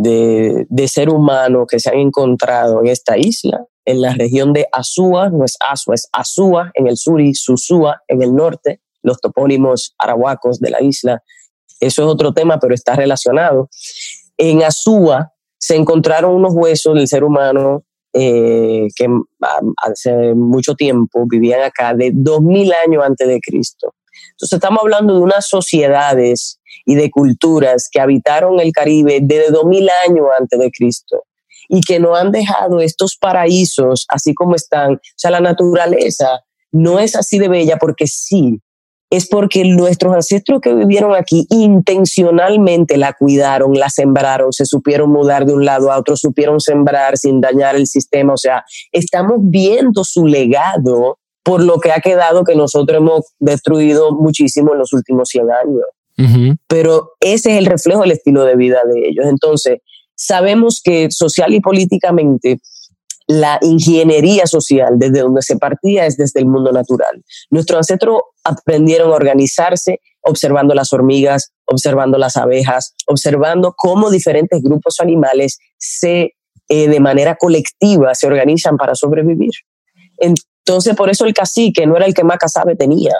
de, 0.03 0.89
ser 0.89 1.09
humano 1.09 1.67
que 1.67 1.81
se 1.81 1.91
han 1.91 1.99
encontrado 1.99 2.81
en 2.81 2.89
esta 2.89 3.17
isla 3.17 3.65
en 3.85 4.01
la 4.01 4.15
región 4.15 4.53
de 4.53 4.67
Azúa, 4.73 5.29
no 5.29 5.45
es 5.45 5.57
Azua, 5.61 5.95
es 5.95 6.09
Azúa 6.13 6.71
en 6.75 6.87
el 6.87 6.97
sur 6.97 7.21
y 7.21 7.35
Susúa 7.35 8.01
en 8.09 8.23
el 8.23 8.35
norte, 8.35 8.81
los 9.03 9.21
topónimos 9.21 9.95
arahuacos 9.99 10.59
de 10.59 10.71
la 10.71 10.83
isla. 10.83 11.23
Eso 11.81 12.03
es 12.03 12.09
otro 12.09 12.33
tema, 12.33 12.59
pero 12.59 12.75
está 12.75 12.97
relacionado. 12.97 13.69
En 14.39 14.63
Azúa 14.63 15.33
se 15.59 15.77
encontraron 15.77 16.35
unos 16.35 16.55
huesos 16.55 16.95
del 16.95 17.09
ser 17.09 17.25
humano 17.25 17.85
eh, 18.15 18.87
que 18.97 19.09
hace 19.83 20.35
mucho 20.35 20.75
tiempo 20.75 21.27
vivían 21.27 21.63
acá, 21.63 21.95
de 21.95 22.11
2000 22.15 22.73
años 22.87 23.05
antes 23.05 23.29
de 23.29 23.41
Cristo. 23.41 23.95
Entonces 24.31 24.57
estamos 24.57 24.81
hablando 24.83 25.15
de 25.15 25.21
unas 25.21 25.47
sociedades 25.47 26.61
y 26.85 26.95
de 26.95 27.11
culturas 27.11 27.89
que 27.91 28.01
habitaron 28.01 28.61
el 28.61 28.73
Caribe 28.73 29.21
desde 29.23 29.51
2000 29.51 29.89
años 30.07 30.27
antes 30.39 30.59
de 30.59 30.71
Cristo 30.71 31.23
y 31.69 31.81
que 31.81 31.99
no 31.99 32.15
han 32.15 32.31
dejado 32.31 32.81
estos 32.81 33.17
paraísos 33.17 34.07
así 34.09 34.35
como 34.35 34.55
están. 34.55 34.95
O 34.95 35.01
sea, 35.17 35.31
la 35.31 35.41
naturaleza 35.41 36.41
no 36.73 36.99
es 36.99 37.17
así 37.17 37.39
de 37.39 37.49
bella 37.49 37.79
porque 37.79 38.07
sí, 38.07 38.61
es 39.11 39.29
porque 39.29 39.65
nuestros 39.65 40.15
ancestros 40.15 40.61
que 40.61 40.75
vivieron 40.75 41.15
aquí 41.15 41.47
intencionalmente 41.51 42.97
la 42.97 43.13
cuidaron, 43.13 43.75
la 43.75 43.89
sembraron, 43.89 44.53
se 44.53 44.67
supieron 44.67 45.11
mudar 45.11 45.47
de 45.47 45.55
un 45.55 45.65
lado 45.65 45.93
a 45.93 45.99
otro, 45.99 46.17
supieron 46.17 46.61
sembrar 46.61 47.17
sin 47.17 47.41
dañar 47.41 47.77
el 47.77 47.87
sistema. 47.87 48.33
O 48.33 48.37
sea, 48.39 48.65
estamos 48.91 49.37
viendo 49.41 50.03
su 50.05 50.27
legado 50.27 51.19
por 51.45 51.63
lo 51.63 51.79
que 51.79 51.93
ha 51.93 52.01
quedado 52.01 52.43
que 52.43 52.57
nosotros 52.57 52.99
hemos 52.99 53.27
destruido 53.39 54.13
muchísimo 54.13 54.73
en 54.73 54.79
los 54.79 54.93
últimos 54.93 55.29
100 55.29 55.51
años. 55.51 55.85
Pero 56.69 57.13
ese 57.21 57.53
es 57.53 57.59
el 57.59 57.67
reflejo 57.67 58.03
del 58.03 58.13
estilo 58.13 58.45
de 58.45 58.57
vida 58.57 58.81
de 58.91 59.09
ellos. 59.09 59.27
Entonces, 59.27 59.79
sabemos 60.15 60.81
que 60.83 61.11
social 61.11 61.53
y 61.55 61.61
políticamente 61.61 62.59
la 63.27 63.59
ingeniería 63.63 64.47
social 64.47 64.95
desde 64.99 65.21
donde 65.21 65.43
se 65.43 65.57
partía 65.57 66.07
es 66.07 66.17
desde 66.17 66.41
el 66.41 66.47
mundo 66.47 66.73
natural. 66.73 67.25
Nuestros 67.51 67.79
ancestros 67.79 68.21
aprendieron 68.45 69.11
a 69.11 69.15
organizarse 69.15 70.01
observando 70.25 70.75
las 70.75 70.93
hormigas, 70.93 71.53
observando 71.67 72.19
las 72.19 72.37
abejas, 72.37 72.95
observando 73.07 73.75
cómo 73.77 74.11
diferentes 74.11 74.63
grupos 74.63 75.01
animales 75.01 75.59
se, 75.79 76.35
eh, 76.69 76.89
de 76.89 77.01
manera 77.01 77.37
colectiva 77.37 78.15
se 78.15 78.27
organizan 78.27 78.77
para 78.77 78.95
sobrevivir. 78.95 79.53
Entonces, 80.19 80.97
por 80.97 81.11
eso 81.11 81.27
el 81.27 81.35
cacique 81.35 81.87
no 81.87 81.97
era 81.97 82.07
el 82.07 82.15
que 82.15 82.25
más 82.25 82.39
casabe 82.39 82.75
tenía. 82.75 83.13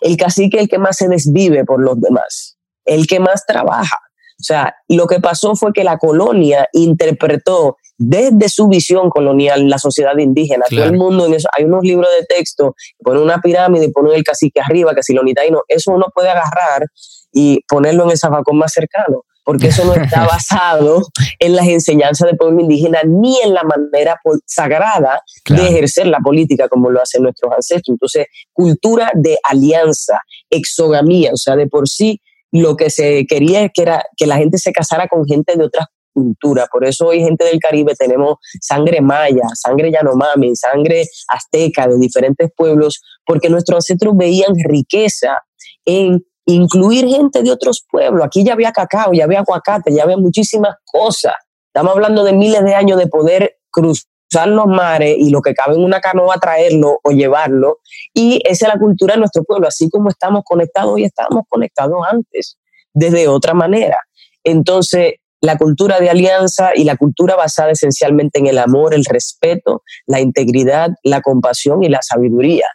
El 0.00 0.16
cacique 0.16 0.58
es 0.58 0.62
el 0.64 0.68
que 0.68 0.78
más 0.78 0.96
se 0.96 1.08
desvive 1.08 1.64
por 1.64 1.82
los 1.82 2.00
demás, 2.00 2.56
el 2.84 3.06
que 3.06 3.20
más 3.20 3.44
trabaja. 3.46 3.96
O 4.40 4.44
sea, 4.44 4.74
lo 4.88 5.06
que 5.06 5.20
pasó 5.20 5.54
fue 5.54 5.72
que 5.72 5.84
la 5.84 5.98
colonia 5.98 6.68
interpretó 6.72 7.76
desde 7.96 8.48
su 8.48 8.66
visión 8.66 9.08
colonial 9.10 9.68
la 9.68 9.78
sociedad 9.78 10.16
indígena. 10.18 10.64
Todo 10.68 10.84
el 10.84 10.96
mundo 10.96 11.26
en 11.26 11.34
eso. 11.34 11.48
Hay 11.56 11.64
unos 11.64 11.84
libros 11.84 12.08
de 12.18 12.26
texto, 12.26 12.74
ponen 12.98 13.22
una 13.22 13.40
pirámide 13.40 13.84
y 13.84 13.92
ponen 13.92 14.14
el 14.14 14.24
cacique 14.24 14.60
arriba, 14.60 14.94
que 14.94 15.02
si 15.04 15.12
lo 15.12 15.22
no, 15.22 15.62
eso 15.68 15.92
uno 15.92 16.06
puede 16.12 16.30
agarrar 16.30 16.86
y 17.32 17.60
ponerlo 17.68 18.04
en 18.04 18.10
el 18.10 18.18
zafacón 18.18 18.58
más 18.58 18.72
cercano, 18.72 19.24
porque 19.44 19.68
eso 19.68 19.84
no 19.84 19.94
está 19.94 20.26
basado 20.26 21.02
en 21.38 21.56
las 21.56 21.66
enseñanzas 21.66 22.28
del 22.28 22.36
pueblo 22.36 22.60
indígena 22.60 23.00
ni 23.04 23.40
en 23.40 23.54
la 23.54 23.62
manera 23.62 24.18
sagrada 24.46 25.20
de 25.48 25.68
ejercer 25.68 26.06
la 26.06 26.18
política 26.18 26.68
como 26.68 26.90
lo 26.90 27.00
hacen 27.00 27.22
nuestros 27.22 27.52
ancestros. 27.52 27.94
Entonces, 27.94 28.26
cultura 28.52 29.10
de 29.14 29.38
alianza, 29.42 30.20
exogamía, 30.50 31.32
o 31.32 31.36
sea, 31.36 31.56
de 31.56 31.66
por 31.66 31.88
sí 31.88 32.20
lo 32.52 32.76
que 32.76 32.90
se 32.90 33.26
quería 33.26 33.62
es 33.62 33.70
que, 33.74 33.82
era, 33.82 34.04
que 34.16 34.26
la 34.26 34.36
gente 34.36 34.58
se 34.58 34.72
casara 34.72 35.08
con 35.08 35.24
gente 35.24 35.56
de 35.56 35.64
otras 35.64 35.86
culturas. 36.12 36.68
Por 36.70 36.84
eso 36.84 37.06
hoy 37.06 37.20
gente 37.20 37.44
del 37.44 37.58
Caribe 37.58 37.94
tenemos 37.98 38.36
sangre 38.60 39.00
maya, 39.00 39.44
sangre 39.54 39.90
yanomami, 39.90 40.54
sangre 40.54 41.06
azteca 41.28 41.88
de 41.88 41.98
diferentes 41.98 42.50
pueblos, 42.54 43.00
porque 43.24 43.48
nuestros 43.48 43.76
ancestros 43.76 44.14
veían 44.16 44.52
riqueza 44.68 45.38
en 45.86 46.22
incluir 46.46 47.06
gente 47.06 47.42
de 47.42 47.50
otros 47.50 47.84
pueblos. 47.90 48.24
Aquí 48.24 48.44
ya 48.44 48.54
había 48.54 48.72
cacao, 48.72 49.12
ya 49.12 49.24
había 49.24 49.40
aguacate, 49.40 49.94
ya 49.94 50.02
había 50.02 50.16
muchísimas 50.16 50.76
cosas. 50.84 51.34
Estamos 51.66 51.94
hablando 51.94 52.24
de 52.24 52.32
miles 52.32 52.64
de 52.64 52.74
años 52.74 52.98
de 52.98 53.06
poder 53.06 53.56
cruzar 53.70 54.48
los 54.48 54.66
mares 54.66 55.16
y 55.18 55.30
lo 55.30 55.40
que 55.40 55.54
cabe 55.54 55.74
en 55.76 55.84
una 55.84 56.00
canoa 56.00 56.38
traerlo 56.38 56.98
o 57.02 57.10
llevarlo. 57.10 57.78
Y 58.14 58.40
esa 58.44 58.66
es 58.66 58.74
la 58.74 58.80
cultura 58.80 59.14
de 59.14 59.20
nuestro 59.20 59.44
pueblo, 59.44 59.68
así 59.68 59.88
como 59.90 60.08
estamos 60.08 60.42
conectados 60.44 60.98
y 60.98 61.04
estábamos 61.04 61.44
conectados 61.48 61.98
antes, 62.10 62.58
desde 62.92 63.28
otra 63.28 63.54
manera. 63.54 63.98
Entonces, 64.44 65.14
la 65.40 65.56
cultura 65.56 65.98
de 65.98 66.10
alianza 66.10 66.70
y 66.74 66.84
la 66.84 66.96
cultura 66.96 67.36
basada 67.36 67.72
esencialmente 67.72 68.38
en 68.38 68.46
el 68.46 68.58
amor, 68.58 68.94
el 68.94 69.04
respeto, 69.04 69.82
la 70.06 70.20
integridad, 70.20 70.90
la 71.02 71.20
compasión 71.20 71.82
y 71.82 71.88
la 71.88 72.00
sabiduría. 72.02 72.66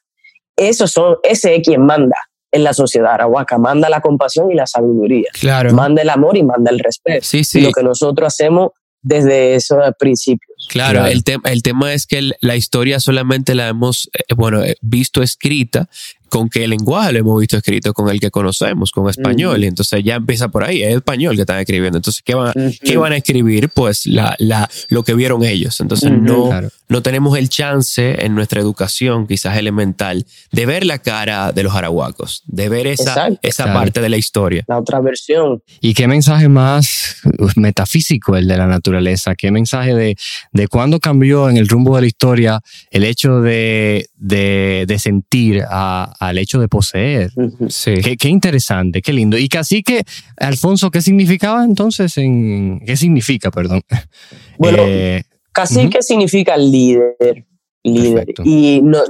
Eso 0.55 0.88
son, 0.88 1.17
ese 1.24 1.55
es 1.55 1.62
quien 1.65 1.86
manda 1.86 2.17
en 2.51 2.63
la 2.63 2.73
sociedad 2.73 3.13
arahuaca, 3.13 3.57
manda 3.57 3.89
la 3.89 4.01
compasión 4.01 4.51
y 4.51 4.55
la 4.55 4.67
sabiduría. 4.67 5.29
Claro. 5.33 5.73
Manda 5.73 6.01
el 6.01 6.09
amor 6.09 6.37
y 6.37 6.43
manda 6.43 6.71
el 6.71 6.79
respeto. 6.79 7.19
Sí, 7.23 7.43
sí. 7.43 7.61
lo 7.61 7.71
que 7.71 7.83
nosotros 7.83 8.27
hacemos 8.27 8.71
desde 9.01 9.55
esos 9.55 9.77
principios. 9.99 10.67
Claro, 10.69 11.05
El, 11.05 11.23
el 11.45 11.63
tema 11.63 11.93
es 11.93 12.05
que 12.07 12.31
la 12.41 12.55
historia 12.55 12.99
solamente 12.99 13.55
la 13.55 13.67
hemos, 13.67 14.09
eh, 14.13 14.33
bueno, 14.35 14.63
eh, 14.63 14.75
visto 14.81 15.21
escrita 15.21 15.87
con 16.29 16.50
qué 16.50 16.67
lenguaje 16.67 17.13
lo 17.13 17.19
hemos 17.19 17.39
visto 17.39 17.57
escrito, 17.57 17.93
con 17.93 18.10
el 18.10 18.19
que 18.19 18.31
conocemos, 18.31 18.91
con 18.91 19.10
español. 19.10 19.63
Y 19.63 19.67
entonces 19.67 20.03
ya 20.03 20.15
empieza 20.15 20.50
por 20.50 20.63
ahí, 20.63 20.84
es 20.84 20.96
español 20.96 21.36
que 21.36 21.41
están 21.41 21.60
escribiendo. 21.60 21.98
Entonces, 21.98 22.22
¿qué 22.24 22.36
van, 22.36 22.53
¿qué 22.84 22.98
van 22.98 23.13
a 23.13 23.17
escribir? 23.17 23.69
Pues 23.69 24.05
la, 24.05 24.36
la, 24.39 24.69
lo 24.89 25.03
que 25.03 25.13
vieron 25.13 25.43
ellos. 25.43 25.79
Entonces, 25.79 26.12
no, 26.12 26.50
no 26.89 27.01
tenemos 27.01 27.38
el 27.38 27.50
chance 27.50 28.25
en 28.25 28.36
nuestra 28.36 28.62
educación, 28.62 29.27
quizás 29.27 29.57
elemental, 29.57 30.25
de 30.51 30.65
ver 30.65 30.86
la 30.86 31.00
cara 31.00 31.51
de 31.51 31.63
los 31.63 31.75
arahuacos, 31.75 32.43
de 32.46 32.69
ver 32.69 32.88
esa, 32.88 33.29
esa 33.41 33.74
parte 33.74 34.01
de 34.01 34.10
la 34.10 34.17
historia. 34.17 34.63
La 34.67 34.79
otra 34.79 35.00
versión. 35.00 35.62
¿Y 35.81 35.93
qué 35.93 36.07
mensaje 36.07 36.50
más 36.50 37.17
metafísico 37.55 38.36
el 38.36 38.48
de 38.48 38.57
la 38.57 38.67
naturaleza? 38.67 39.36
¿Qué 39.36 39.51
mensaje 39.51 39.96
de, 39.96 40.17
de 40.51 40.67
cuándo 40.67 41.00
cambió 41.00 41.50
en 41.50 41.57
el 41.57 41.67
rumbo 41.67 41.96
de 41.96 42.01
la 42.01 42.07
historia 42.07 42.62
el 42.91 43.03
hecho 43.03 43.41
de, 43.41 44.10
de, 44.15 44.86
de 44.88 45.00
sentir 45.00 45.63
a 45.69 46.13
al 46.19 46.38
hecho 46.38 46.59
de 46.59 46.67
poseer. 46.67 47.31
Sí. 47.69 47.95
Qué, 48.17 48.29
interesante, 48.29 49.01
qué 49.01 49.13
lindo. 49.13 49.38
Y 49.38 49.50
casi 49.50 49.83
que, 49.83 50.03
Alfonso, 50.38 50.91
¿qué 50.91 51.01
significaba 51.01 51.63
entonces? 51.63 52.17
En, 52.17 52.79
¿Qué 52.86 52.97
significa, 52.97 53.51
perdón? 53.51 53.81
Bueno, 54.59 54.79
eh, 54.88 55.24
casi 55.51 55.88
que 55.88 56.01
significa 56.01 56.57
líder. 56.57 57.45
líder. 57.83 58.25
Y 58.43 58.81
no, 58.81 59.03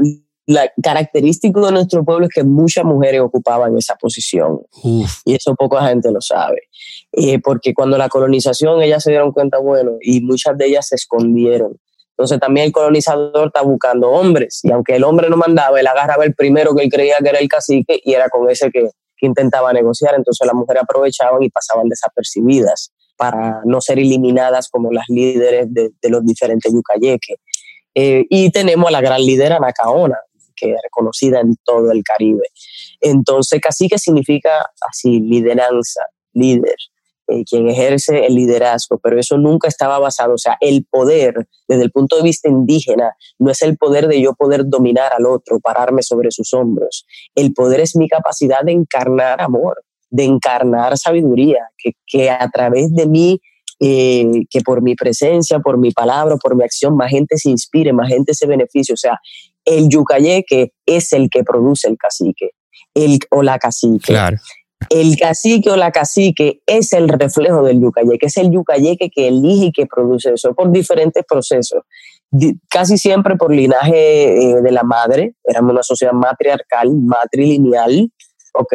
la 0.47 0.71
característica 0.81 1.59
de 1.59 1.71
nuestro 1.73 2.03
pueblo 2.05 2.25
es 2.25 2.31
que 2.33 2.43
muchas 2.43 2.85
mujeres 2.85 3.19
ocupaban 3.21 3.77
esa 3.77 3.95
posición. 3.95 4.61
Y 4.83 5.33
eso 5.33 5.55
poca 5.55 5.85
gente 5.87 6.09
lo 6.11 6.21
sabe. 6.21 6.63
Eh, 7.11 7.39
porque 7.39 7.73
cuando 7.73 7.97
la 7.97 8.07
colonización, 8.07 8.81
ellas 8.81 9.03
se 9.03 9.11
dieron 9.11 9.33
cuenta, 9.33 9.57
bueno, 9.59 9.97
y 10.01 10.21
muchas 10.21 10.57
de 10.57 10.67
ellas 10.67 10.87
se 10.87 10.95
escondieron. 10.95 11.77
Entonces 12.17 12.39
también 12.39 12.65
el 12.65 12.71
colonizador 12.71 13.47
está 13.47 13.61
buscando 13.61 14.09
hombres. 14.09 14.61
Y 14.63 14.71
aunque 14.71 14.95
el 14.95 15.03
hombre 15.03 15.29
no 15.29 15.37
mandaba, 15.37 15.79
él 15.79 15.85
agarraba 15.85 16.25
el 16.25 16.33
primero 16.33 16.75
que 16.75 16.83
él 16.83 16.89
creía 16.89 17.17
que 17.21 17.29
era 17.29 17.37
el 17.37 17.47
cacique 17.47 18.01
y 18.03 18.13
era 18.13 18.27
con 18.29 18.49
ese 18.49 18.71
que, 18.71 18.89
intentaba 19.21 19.71
negociar. 19.71 20.15
Entonces 20.15 20.45
las 20.45 20.55
mujeres 20.55 20.83
aprovechaban 20.83 21.43
y 21.43 21.49
pasaban 21.49 21.89
desapercibidas 21.89 22.91
para 23.17 23.61
no 23.65 23.81
ser 23.81 23.99
eliminadas 23.99 24.69
como 24.69 24.91
las 24.91 25.05
líderes 25.09 25.67
de, 25.71 25.91
los 26.09 26.25
diferentes 26.25 26.71
yucayeques. 26.71 27.37
Eh, 27.93 28.25
y 28.29 28.51
tenemos 28.51 28.87
a 28.89 28.91
la 28.91 29.01
gran 29.01 29.19
líder 29.21 29.53
Anacaona, 29.53 30.17
que 30.55 30.71
es 30.71 30.77
reconocida 30.83 31.39
en 31.39 31.55
todo 31.63 31.91
el 31.91 32.03
Caribe. 32.03 32.47
Entonces, 33.01 33.59
cacique 33.59 33.97
significa 33.97 34.71
así, 34.87 35.19
lideranza, 35.19 36.01
líder, 36.33 36.75
eh, 37.27 37.43
quien 37.43 37.67
ejerce 37.67 38.25
el 38.25 38.35
liderazgo, 38.35 38.99
pero 38.99 39.19
eso 39.19 39.37
nunca 39.37 39.67
estaba 39.67 39.99
basado, 39.99 40.33
o 40.33 40.37
sea, 40.37 40.57
el 40.61 40.85
poder 40.89 41.47
desde 41.67 41.83
el 41.83 41.91
punto 41.91 42.17
de 42.17 42.23
vista 42.23 42.49
indígena 42.49 43.15
no 43.39 43.51
es 43.51 43.61
el 43.61 43.77
poder 43.77 44.07
de 44.07 44.21
yo 44.21 44.33
poder 44.33 44.63
dominar 44.67 45.11
al 45.13 45.25
otro, 45.25 45.59
pararme 45.59 46.03
sobre 46.03 46.31
sus 46.31 46.53
hombros. 46.53 47.05
El 47.35 47.53
poder 47.53 47.81
es 47.81 47.95
mi 47.95 48.07
capacidad 48.07 48.61
de 48.63 48.71
encarnar 48.71 49.41
amor, 49.41 49.83
de 50.09 50.23
encarnar 50.23 50.97
sabiduría, 50.97 51.67
que, 51.77 51.91
que 52.05 52.29
a 52.29 52.49
través 52.49 52.93
de 52.93 53.07
mí 53.07 53.41
eh, 53.79 54.45
que 54.49 54.61
por 54.61 54.81
mi 54.81 54.95
presencia, 54.95 55.59
por 55.59 55.77
mi 55.77 55.91
palabra, 55.91 56.37
por 56.37 56.55
mi 56.55 56.63
acción, 56.63 56.95
más 56.95 57.11
gente 57.11 57.37
se 57.37 57.49
inspire, 57.49 57.93
más 57.93 58.09
gente 58.09 58.33
se 58.33 58.47
beneficie. 58.47 58.93
O 58.93 58.97
sea, 58.97 59.19
el 59.65 59.89
yucayeque 59.89 60.71
es 60.85 61.13
el 61.13 61.29
que 61.29 61.43
produce 61.43 61.87
el 61.87 61.97
cacique 61.97 62.51
el, 63.05 63.19
o 63.29 63.43
la 63.43 63.59
cacique. 63.59 64.05
Claro. 64.05 64.37
El 64.89 65.17
cacique 65.17 65.69
o 65.69 65.75
la 65.75 65.91
cacique 65.91 66.61
es 66.65 66.93
el 66.93 67.09
reflejo 67.09 67.63
del 67.63 67.81
yucayeque, 67.81 68.27
es 68.27 68.37
el 68.37 68.51
yucayeque 68.51 69.09
que 69.09 69.27
elige 69.27 69.65
y 69.65 69.71
que 69.71 69.85
produce 69.85 70.33
eso 70.33 70.53
por 70.53 70.71
diferentes 70.71 71.23
procesos. 71.27 71.81
Casi 72.69 72.97
siempre 72.97 73.35
por 73.35 73.53
linaje 73.53 74.51
eh, 74.51 74.61
de 74.61 74.71
la 74.71 74.83
madre, 74.83 75.33
éramos 75.43 75.71
una 75.71 75.83
sociedad 75.83 76.13
matriarcal, 76.13 76.93
matrilineal, 76.93 78.11
¿ok? 78.53 78.73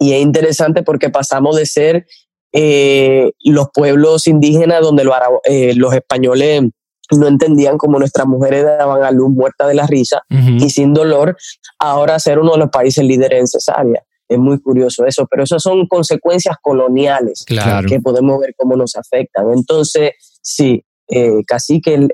Y 0.00 0.12
es 0.12 0.22
interesante 0.22 0.82
porque 0.82 1.10
pasamos 1.10 1.56
de 1.56 1.66
ser 1.66 2.06
eh, 2.52 3.32
los 3.44 3.68
pueblos 3.72 4.26
indígenas 4.26 4.80
donde 4.80 5.08
eh, 5.44 5.74
los 5.74 5.94
españoles 5.94 6.62
no 7.10 7.26
entendían 7.26 7.76
cómo 7.76 7.98
nuestras 7.98 8.26
mujeres 8.26 8.64
daban 8.64 9.02
a 9.02 9.10
luz 9.10 9.30
muerta 9.30 9.66
de 9.66 9.74
la 9.74 9.86
risa 9.86 10.22
y 10.28 10.70
sin 10.70 10.94
dolor, 10.94 11.36
ahora 11.78 12.18
ser 12.20 12.38
uno 12.38 12.52
de 12.52 12.58
los 12.58 12.70
países 12.70 13.04
líderes 13.04 13.40
en 13.40 13.46
cesárea. 13.48 14.02
Es 14.30 14.38
muy 14.38 14.60
curioso 14.60 15.04
eso, 15.04 15.26
pero 15.28 15.42
esas 15.42 15.60
son 15.60 15.88
consecuencias 15.88 16.56
coloniales 16.62 17.44
que 17.46 18.00
podemos 18.00 18.38
ver 18.38 18.54
cómo 18.56 18.76
nos 18.76 18.94
afectan. 18.94 19.46
Entonces, 19.52 20.12
sí, 20.40 20.84
eh, 21.08 21.42
casi 21.44 21.80
que 21.80 21.94
el, 21.94 22.08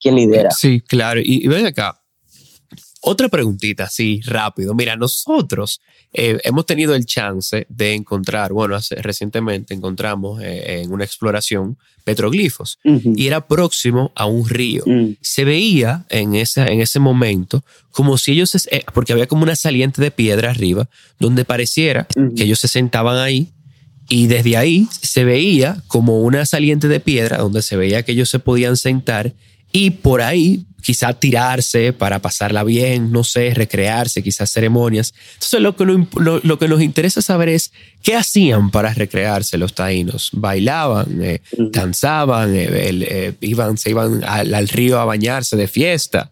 quien 0.00 0.14
lidera. 0.14 0.50
Sí, 0.52 0.80
claro. 0.80 1.20
Y, 1.20 1.44
y 1.44 1.48
ven 1.48 1.66
acá, 1.66 1.99
otra 3.02 3.28
preguntita, 3.28 3.88
sí, 3.88 4.20
rápido. 4.26 4.74
Mira, 4.74 4.94
nosotros 4.94 5.80
eh, 6.12 6.38
hemos 6.44 6.66
tenido 6.66 6.94
el 6.94 7.06
chance 7.06 7.66
de 7.68 7.94
encontrar, 7.94 8.52
bueno, 8.52 8.76
recientemente 8.98 9.72
encontramos 9.72 10.42
eh, 10.42 10.82
en 10.82 10.92
una 10.92 11.04
exploración 11.04 11.78
petroglifos 12.04 12.78
y 12.84 13.26
era 13.26 13.46
próximo 13.46 14.12
a 14.14 14.26
un 14.26 14.48
río. 14.48 14.82
Mm. 14.84 15.16
Se 15.20 15.44
veía 15.44 16.04
en, 16.10 16.34
esa, 16.34 16.66
en 16.66 16.80
ese 16.80 16.98
momento 16.98 17.64
como 17.90 18.18
si 18.18 18.32
ellos, 18.32 18.54
eh, 18.70 18.84
porque 18.92 19.12
había 19.12 19.26
como 19.26 19.44
una 19.44 19.56
saliente 19.56 20.02
de 20.02 20.10
piedra 20.10 20.50
arriba, 20.50 20.88
donde 21.18 21.44
pareciera 21.44 22.06
que 22.36 22.44
ellos 22.44 22.58
se 22.58 22.68
sentaban 22.68 23.16
ahí 23.16 23.48
y 24.08 24.26
desde 24.26 24.56
ahí 24.56 24.88
se 25.00 25.24
veía 25.24 25.82
como 25.86 26.20
una 26.20 26.44
saliente 26.44 26.88
de 26.88 27.00
piedra 27.00 27.38
donde 27.38 27.62
se 27.62 27.76
veía 27.76 28.02
que 28.02 28.12
ellos 28.12 28.28
se 28.28 28.40
podían 28.40 28.76
sentar 28.76 29.32
y 29.72 29.90
por 29.90 30.20
ahí 30.20 30.66
quizá 30.82 31.12
tirarse 31.12 31.92
para 31.92 32.20
pasarla 32.20 32.64
bien, 32.64 33.12
no 33.12 33.24
sé, 33.24 33.52
recrearse, 33.54 34.22
quizás 34.22 34.50
ceremonias. 34.50 35.14
Entonces 35.34 35.60
lo 35.60 35.76
que, 35.76 35.84
lo, 35.84 36.58
que 36.58 36.68
nos 36.68 36.82
interesa 36.82 37.22
saber 37.22 37.48
es 37.48 37.72
qué 38.02 38.16
hacían 38.16 38.70
para 38.70 38.92
recrearse 38.94 39.58
los 39.58 39.74
taínos. 39.74 40.30
Bailaban, 40.32 41.22
eh, 41.22 41.40
danzaban, 41.56 42.54
eh, 42.54 42.68
eh, 42.70 43.32
iban, 43.40 43.76
se 43.78 43.90
iban 43.90 44.22
al, 44.24 44.68
río 44.68 44.98
a 45.00 45.04
bañarse 45.04 45.56
de 45.56 45.68
fiesta. 45.68 46.30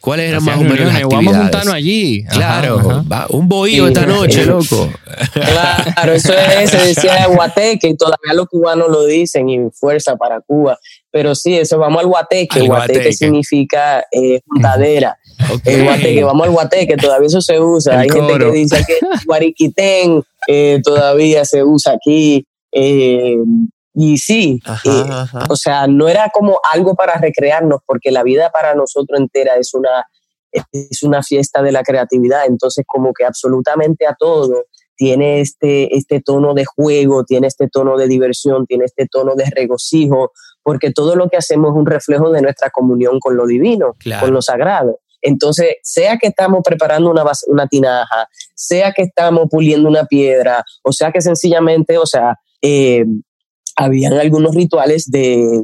¿Cuáles 0.00 0.30
eran 0.30 0.42
más 0.42 0.56
o 0.56 0.62
menos 0.62 0.90
las 0.90 1.02
Vamos 1.02 1.34
a 1.34 1.42
juntarnos 1.42 1.74
allí. 1.74 2.24
Claro, 2.24 3.04
un 3.28 3.46
bohío 3.46 3.86
esta 3.86 4.06
noche, 4.06 4.46
loco. 4.46 4.90
Claro, 5.34 6.14
eso 6.14 6.32
es, 6.32 6.70
se 6.70 6.78
decía 6.78 7.26
guateque 7.26 7.88
y 7.88 7.96
todavía 7.96 8.32
los 8.34 8.48
cubanos 8.48 8.88
lo 8.88 9.04
dicen 9.04 9.50
y 9.50 9.58
fuerza 9.70 10.16
para 10.16 10.40
Cuba. 10.40 10.78
Pero 11.10 11.36
sí, 11.36 11.56
eso, 11.56 11.78
vamos 11.78 12.00
al 12.00 12.08
guateque. 12.08 12.62
guateque, 12.62 13.12
significa 13.12 13.43
eh, 13.52 14.40
juntadera. 14.46 15.18
El 15.64 15.84
guateque, 15.84 16.24
vamos 16.24 16.46
al 16.46 16.52
guateque, 16.52 16.96
todavía 16.96 17.26
eso 17.26 17.40
se 17.40 17.60
usa. 17.60 18.00
Hay 18.00 18.08
gente 18.08 18.38
que 18.38 18.50
dice 18.50 18.84
que 18.86 18.98
guariquitén 19.26 20.22
eh, 20.46 20.80
todavía 20.82 21.44
se 21.44 21.64
usa 21.64 21.94
aquí. 21.94 22.46
Eh, 22.72 23.36
y 23.94 24.18
sí, 24.18 24.60
eh, 24.84 25.04
o 25.48 25.54
sea, 25.54 25.86
no 25.86 26.08
era 26.08 26.28
como 26.30 26.60
algo 26.72 26.96
para 26.96 27.16
recrearnos, 27.16 27.80
porque 27.86 28.10
la 28.10 28.24
vida 28.24 28.50
para 28.50 28.74
nosotros 28.74 29.20
entera 29.20 29.54
es 29.54 29.72
una, 29.72 30.08
es 30.50 31.02
una 31.04 31.22
fiesta 31.22 31.62
de 31.62 31.70
la 31.70 31.84
creatividad. 31.84 32.46
Entonces, 32.46 32.84
como 32.86 33.12
que 33.12 33.24
absolutamente 33.24 34.06
a 34.06 34.16
todo 34.18 34.64
tiene 34.96 35.40
este, 35.40 35.96
este 35.96 36.20
tono 36.20 36.54
de 36.54 36.64
juego, 36.64 37.24
tiene 37.24 37.46
este 37.46 37.68
tono 37.68 37.96
de 37.96 38.08
diversión, 38.08 38.66
tiene 38.66 38.84
este 38.84 39.06
tono 39.06 39.34
de 39.36 39.44
regocijo, 39.54 40.32
porque 40.64 40.90
todo 40.90 41.14
lo 41.14 41.28
que 41.28 41.36
hacemos 41.36 41.70
es 41.70 41.76
un 41.76 41.86
reflejo 41.86 42.30
de 42.30 42.42
nuestra 42.42 42.70
comunión 42.70 43.20
con 43.20 43.36
lo 43.36 43.46
divino, 43.46 43.94
con 44.20 44.32
lo 44.32 44.42
sagrado. 44.42 44.98
Entonces, 45.22 45.76
sea 45.82 46.18
que 46.18 46.26
estamos 46.28 46.60
preparando 46.64 47.10
una, 47.10 47.24
una 47.46 47.66
tinaja, 47.68 48.28
sea 48.54 48.92
que 48.92 49.02
estamos 49.02 49.48
puliendo 49.50 49.88
una 49.88 50.04
piedra, 50.04 50.64
o 50.82 50.92
sea 50.92 51.12
que 51.12 51.20
sencillamente, 51.20 51.96
o 51.96 52.06
sea, 52.06 52.38
eh, 52.60 53.04
habían 53.76 54.14
algunos 54.14 54.54
rituales 54.54 55.10
de, 55.10 55.60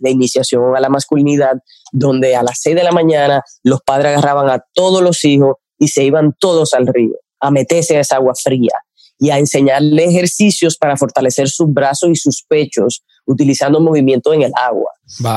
de, 0.00 0.10
iniciación 0.10 0.76
a 0.76 0.80
la 0.80 0.88
masculinidad 0.88 1.58
donde 1.92 2.36
a 2.36 2.42
las 2.42 2.60
6 2.60 2.76
de 2.76 2.84
la 2.84 2.92
mañana 2.92 3.42
los 3.62 3.82
padres 3.82 4.12
agarraban 4.12 4.48
a 4.48 4.64
todos 4.72 5.02
los 5.02 5.24
hijos 5.24 5.56
y 5.78 5.88
se 5.88 6.04
iban 6.04 6.34
todos 6.38 6.74
al 6.74 6.86
río 6.86 7.14
a 7.40 7.50
meterse 7.50 7.96
a 7.96 8.00
esa 8.00 8.16
agua 8.16 8.34
fría 8.34 8.72
y 9.18 9.30
a 9.30 9.38
enseñarle 9.38 10.04
ejercicios 10.04 10.76
para 10.76 10.96
fortalecer 10.96 11.48
sus 11.48 11.72
brazos 11.72 12.10
y 12.10 12.16
sus 12.16 12.44
pechos 12.48 13.04
utilizando 13.28 13.80
movimiento 13.80 14.32
en 14.32 14.42
el 14.42 14.52
agua. 14.56 14.90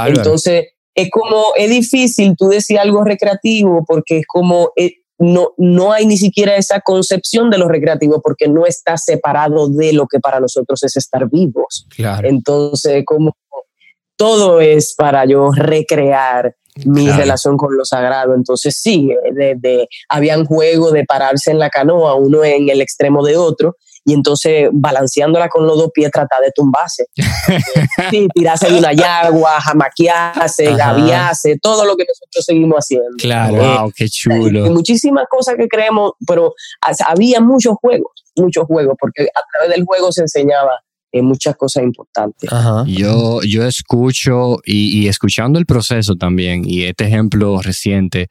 Entonces, 0.07 0.69
es 0.95 1.09
como, 1.11 1.45
es 1.55 1.69
difícil 1.69 2.35
tú 2.35 2.47
decir 2.47 2.79
algo 2.79 3.03
recreativo 3.03 3.85
porque 3.85 4.19
es 4.19 4.25
como, 4.27 4.71
eh, 4.75 4.95
no, 5.19 5.51
no 5.57 5.91
hay 5.91 6.07
ni 6.07 6.17
siquiera 6.17 6.55
esa 6.55 6.81
concepción 6.81 7.49
de 7.49 7.59
lo 7.59 7.67
recreativo 7.67 8.21
porque 8.21 8.47
no 8.47 8.65
está 8.65 8.97
separado 8.97 9.69
de 9.69 9.93
lo 9.93 10.07
que 10.07 10.19
para 10.19 10.39
nosotros 10.39 10.81
es 10.83 10.97
estar 10.97 11.29
vivos. 11.29 11.87
Entonces, 12.23 13.03
como 13.05 13.35
todo 14.15 14.61
es 14.61 14.95
para 14.95 15.25
yo 15.25 15.51
recrear 15.51 16.55
mi 16.85 17.09
relación 17.09 17.57
con 17.57 17.75
lo 17.75 17.85
sagrado. 17.85 18.33
Entonces 18.33 18.77
sí, 18.79 19.09
de, 19.33 19.55
de, 19.57 19.87
habían 20.09 20.45
juego 20.45 20.91
de 20.91 21.05
pararse 21.05 21.51
en 21.51 21.59
la 21.59 21.69
canoa, 21.69 22.15
uno 22.15 22.43
en 22.43 22.69
el 22.69 22.81
extremo 22.81 23.25
de 23.25 23.37
otro, 23.37 23.75
y 24.03 24.13
entonces 24.13 24.69
balanceándola 24.71 25.47
con 25.49 25.65
los 25.65 25.77
dos 25.77 25.89
pies 25.93 26.11
tratar 26.11 26.41
de 26.41 26.51
tumbarse. 26.53 27.05
sí, 28.09 28.27
tirarse 28.33 28.71
de 28.71 28.79
una 28.79 28.93
yagua, 28.93 29.59
jamaquearse, 29.61 30.75
gaviarse, 30.75 31.57
todo 31.61 31.85
lo 31.85 31.95
que 31.95 32.05
nosotros 32.07 32.45
seguimos 32.45 32.77
haciendo. 32.77 33.09
Claro, 33.17 33.55
wow, 33.55 33.89
eh, 33.89 33.93
qué 33.95 34.09
chulo. 34.09 34.71
muchísimas 34.71 35.25
cosas 35.29 35.55
que 35.57 35.67
creemos, 35.67 36.13
pero 36.25 36.53
había 37.07 37.41
muchos 37.41 37.75
juegos, 37.79 38.11
muchos 38.35 38.65
juegos, 38.65 38.95
porque 38.99 39.23
a 39.23 39.41
través 39.51 39.75
del 39.75 39.85
juego 39.85 40.11
se 40.11 40.21
enseñaba 40.21 40.81
en 41.11 41.25
muchas 41.25 41.55
cosas 41.55 41.83
importantes. 41.83 42.49
Yo, 42.87 43.41
yo 43.43 43.65
escucho 43.65 44.57
y, 44.63 45.07
escuchando 45.07 45.59
el 45.59 45.65
proceso 45.65 46.15
también, 46.15 46.63
y 46.65 46.83
este 46.83 47.05
ejemplo 47.05 47.61
reciente, 47.61 48.29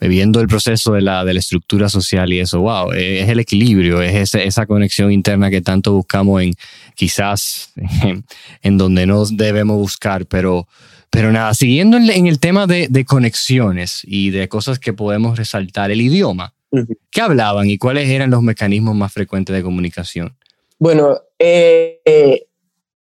viendo 0.00 0.40
el 0.40 0.46
proceso 0.46 0.92
de 0.92 1.02
la, 1.02 1.24
de 1.24 1.34
la 1.34 1.40
estructura 1.40 1.88
social 1.88 2.32
y 2.32 2.40
eso, 2.40 2.60
wow, 2.60 2.92
es 2.92 3.28
el 3.28 3.40
equilibrio, 3.40 4.00
es 4.00 4.34
esa, 4.34 4.66
conexión 4.66 5.10
interna 5.10 5.50
que 5.50 5.60
tanto 5.60 5.92
buscamos 5.94 6.42
en 6.42 6.54
quizás 6.94 7.72
en, 8.62 8.78
donde 8.78 9.06
no 9.06 9.24
debemos 9.26 9.76
buscar, 9.76 10.26
pero, 10.26 10.68
pero 11.10 11.32
nada, 11.32 11.54
siguiendo 11.54 11.96
en, 11.96 12.26
el 12.26 12.38
tema 12.38 12.66
de, 12.66 12.86
de, 12.88 13.04
conexiones 13.04 14.02
y 14.04 14.30
de 14.30 14.48
cosas 14.48 14.78
que 14.78 14.92
podemos 14.92 15.36
resaltar, 15.36 15.90
el 15.90 16.00
idioma, 16.00 16.54
¿qué 17.10 17.20
hablaban 17.20 17.68
y 17.68 17.78
cuáles 17.78 18.08
eran 18.08 18.30
los 18.30 18.42
mecanismos 18.42 18.94
más 18.94 19.12
frecuentes 19.12 19.54
de 19.56 19.62
comunicación? 19.62 20.36
Bueno, 20.78 21.18
eh, 21.38 22.46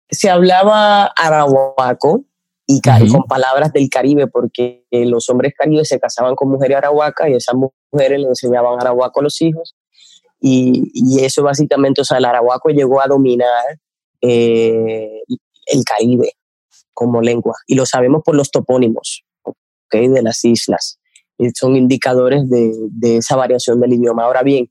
se 0.09 0.29
hablaba 0.29 1.05
arahuaco, 1.05 2.25
y 2.65 2.81
con 3.09 3.23
palabras 3.23 3.73
del 3.73 3.89
Caribe, 3.89 4.27
porque 4.27 4.85
los 4.91 5.29
hombres 5.29 5.53
caribes 5.57 5.89
se 5.89 5.99
casaban 5.99 6.35
con 6.35 6.49
mujeres 6.49 6.77
arahuacas 6.77 7.29
y 7.29 7.33
esas 7.33 7.55
mujeres 7.55 8.19
le 8.19 8.27
enseñaban 8.27 8.79
arahuaco 8.79 9.19
a 9.19 9.23
los 9.23 9.41
hijos. 9.41 9.75
Y, 10.39 10.91
y 10.93 11.23
eso 11.23 11.43
básicamente, 11.43 12.01
o 12.01 12.05
sea, 12.05 12.17
el 12.17 12.25
arahuaco 12.25 12.69
llegó 12.69 13.01
a 13.01 13.07
dominar 13.07 13.79
eh, 14.21 15.21
el 15.67 15.83
Caribe 15.83 16.33
como 16.93 17.21
lengua. 17.21 17.55
Y 17.67 17.75
lo 17.75 17.85
sabemos 17.85 18.21
por 18.23 18.35
los 18.35 18.51
topónimos 18.51 19.23
¿okay? 19.43 20.07
de 20.07 20.21
las 20.21 20.43
islas. 20.45 20.99
Y 21.37 21.49
son 21.51 21.75
indicadores 21.75 22.49
de, 22.49 22.73
de, 22.91 23.17
esa 23.17 23.35
variación 23.35 23.79
del 23.79 23.93
idioma. 23.93 24.23
Ahora 24.23 24.43
bien, 24.43 24.69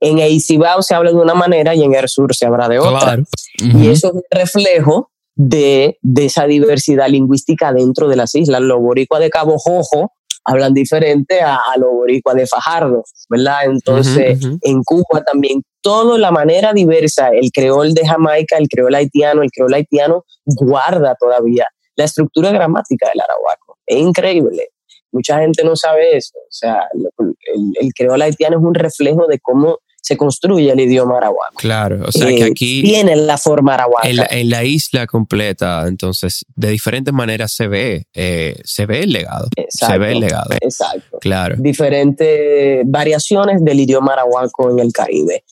en 0.00 0.18
Eisibao 0.18 0.82
se 0.82 0.94
habla 0.94 1.10
de 1.10 1.16
una 1.16 1.34
manera 1.34 1.74
y 1.74 1.82
en 1.82 1.94
el 1.94 2.08
sur 2.08 2.34
se 2.34 2.46
habla 2.46 2.68
de 2.68 2.78
otra. 2.78 3.18
Y 3.58 3.88
eso 3.88 4.08
es 4.08 4.14
un 4.14 4.22
reflejo 4.30 5.10
de, 5.36 5.98
de, 6.02 6.24
esa 6.26 6.46
diversidad 6.46 7.08
lingüística 7.08 7.72
dentro 7.72 8.08
de 8.08 8.16
las 8.16 8.34
islas. 8.34 8.60
Los 8.60 8.80
boricuas 8.80 9.20
de 9.20 9.30
Cabo 9.30 9.58
Jojo 9.58 10.12
hablan 10.44 10.74
diferente 10.74 11.40
a, 11.40 11.58
los 11.78 11.90
boricuas 11.90 12.36
de 12.36 12.46
Fajardo, 12.46 13.02
¿verdad? 13.28 13.64
Entonces, 13.64 14.38
en 14.60 14.82
Cuba 14.84 15.22
también, 15.24 15.62
toda 15.80 16.18
la 16.18 16.30
manera 16.30 16.72
diversa, 16.72 17.28
el 17.28 17.50
creol 17.50 17.94
de 17.94 18.06
Jamaica, 18.06 18.58
el 18.58 18.68
creol 18.68 18.94
haitiano, 18.94 19.42
el 19.42 19.50
creol 19.50 19.74
haitiano 19.74 20.24
guarda 20.44 21.16
todavía 21.18 21.66
la 21.96 22.04
estructura 22.04 22.50
gramática 22.50 23.08
del 23.08 23.20
arahuaco. 23.20 23.78
Es 23.86 23.98
increíble. 23.98 24.68
Mucha 25.12 25.38
gente 25.38 25.64
no 25.64 25.76
sabe 25.76 26.16
eso. 26.16 26.36
O 26.38 26.50
sea, 26.50 26.88
el, 27.18 27.72
el 27.80 27.92
creol 27.94 28.20
haitiano 28.20 28.58
es 28.58 28.64
un 28.64 28.74
reflejo 28.74 29.26
de 29.26 29.38
cómo 29.38 29.78
se 30.04 30.18
construye 30.18 30.70
el 30.70 30.78
idioma 30.78 31.16
arahuaco. 31.16 31.54
Claro, 31.56 32.04
o 32.06 32.12
sea 32.12 32.26
que 32.26 32.40
eh, 32.40 32.50
aquí... 32.50 32.82
Tiene 32.82 33.16
la 33.16 33.38
forma 33.38 33.72
arahuaca. 33.72 34.06
En 34.06 34.50
la, 34.50 34.62
isla 34.62 35.06
completa, 35.06 35.86
entonces, 35.88 36.44
de 36.54 36.68
diferentes 36.68 37.14
maneras 37.14 37.54
se 37.54 37.68
ve, 37.68 38.06
eh, 38.12 38.60
se 38.64 38.84
ve 38.84 39.04
el 39.04 39.14
legado. 39.14 39.48
se 39.66 39.96
ve 39.96 40.12
el 40.12 40.20
legado. 40.20 40.50
Exacto. 40.60 41.18
Claro. 41.22 41.56
Diferentes 41.58 42.82
variaciones 42.84 43.64
del 43.64 43.80
idioma 43.80 44.12
arahuaco 44.12 44.70
en 44.70 44.80
el 44.80 44.92
Caribe. 44.92 45.42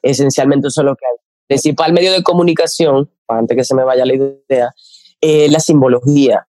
Esencialmente 0.00 0.68
eso 0.68 0.82
es 0.82 0.84
lo 0.84 0.94
que 0.94 1.04
hay. 1.04 1.16
Principal 1.48 1.92
medio 1.92 2.12
de 2.12 2.22
comunicación, 2.22 3.10
antes 3.26 3.56
que 3.56 3.64
se 3.64 3.74
me 3.74 3.82
vaya 3.82 4.06
la 4.06 4.14
idea, 4.14 4.72
eh, 5.20 5.48
la 5.50 5.58
simbología. 5.58 6.46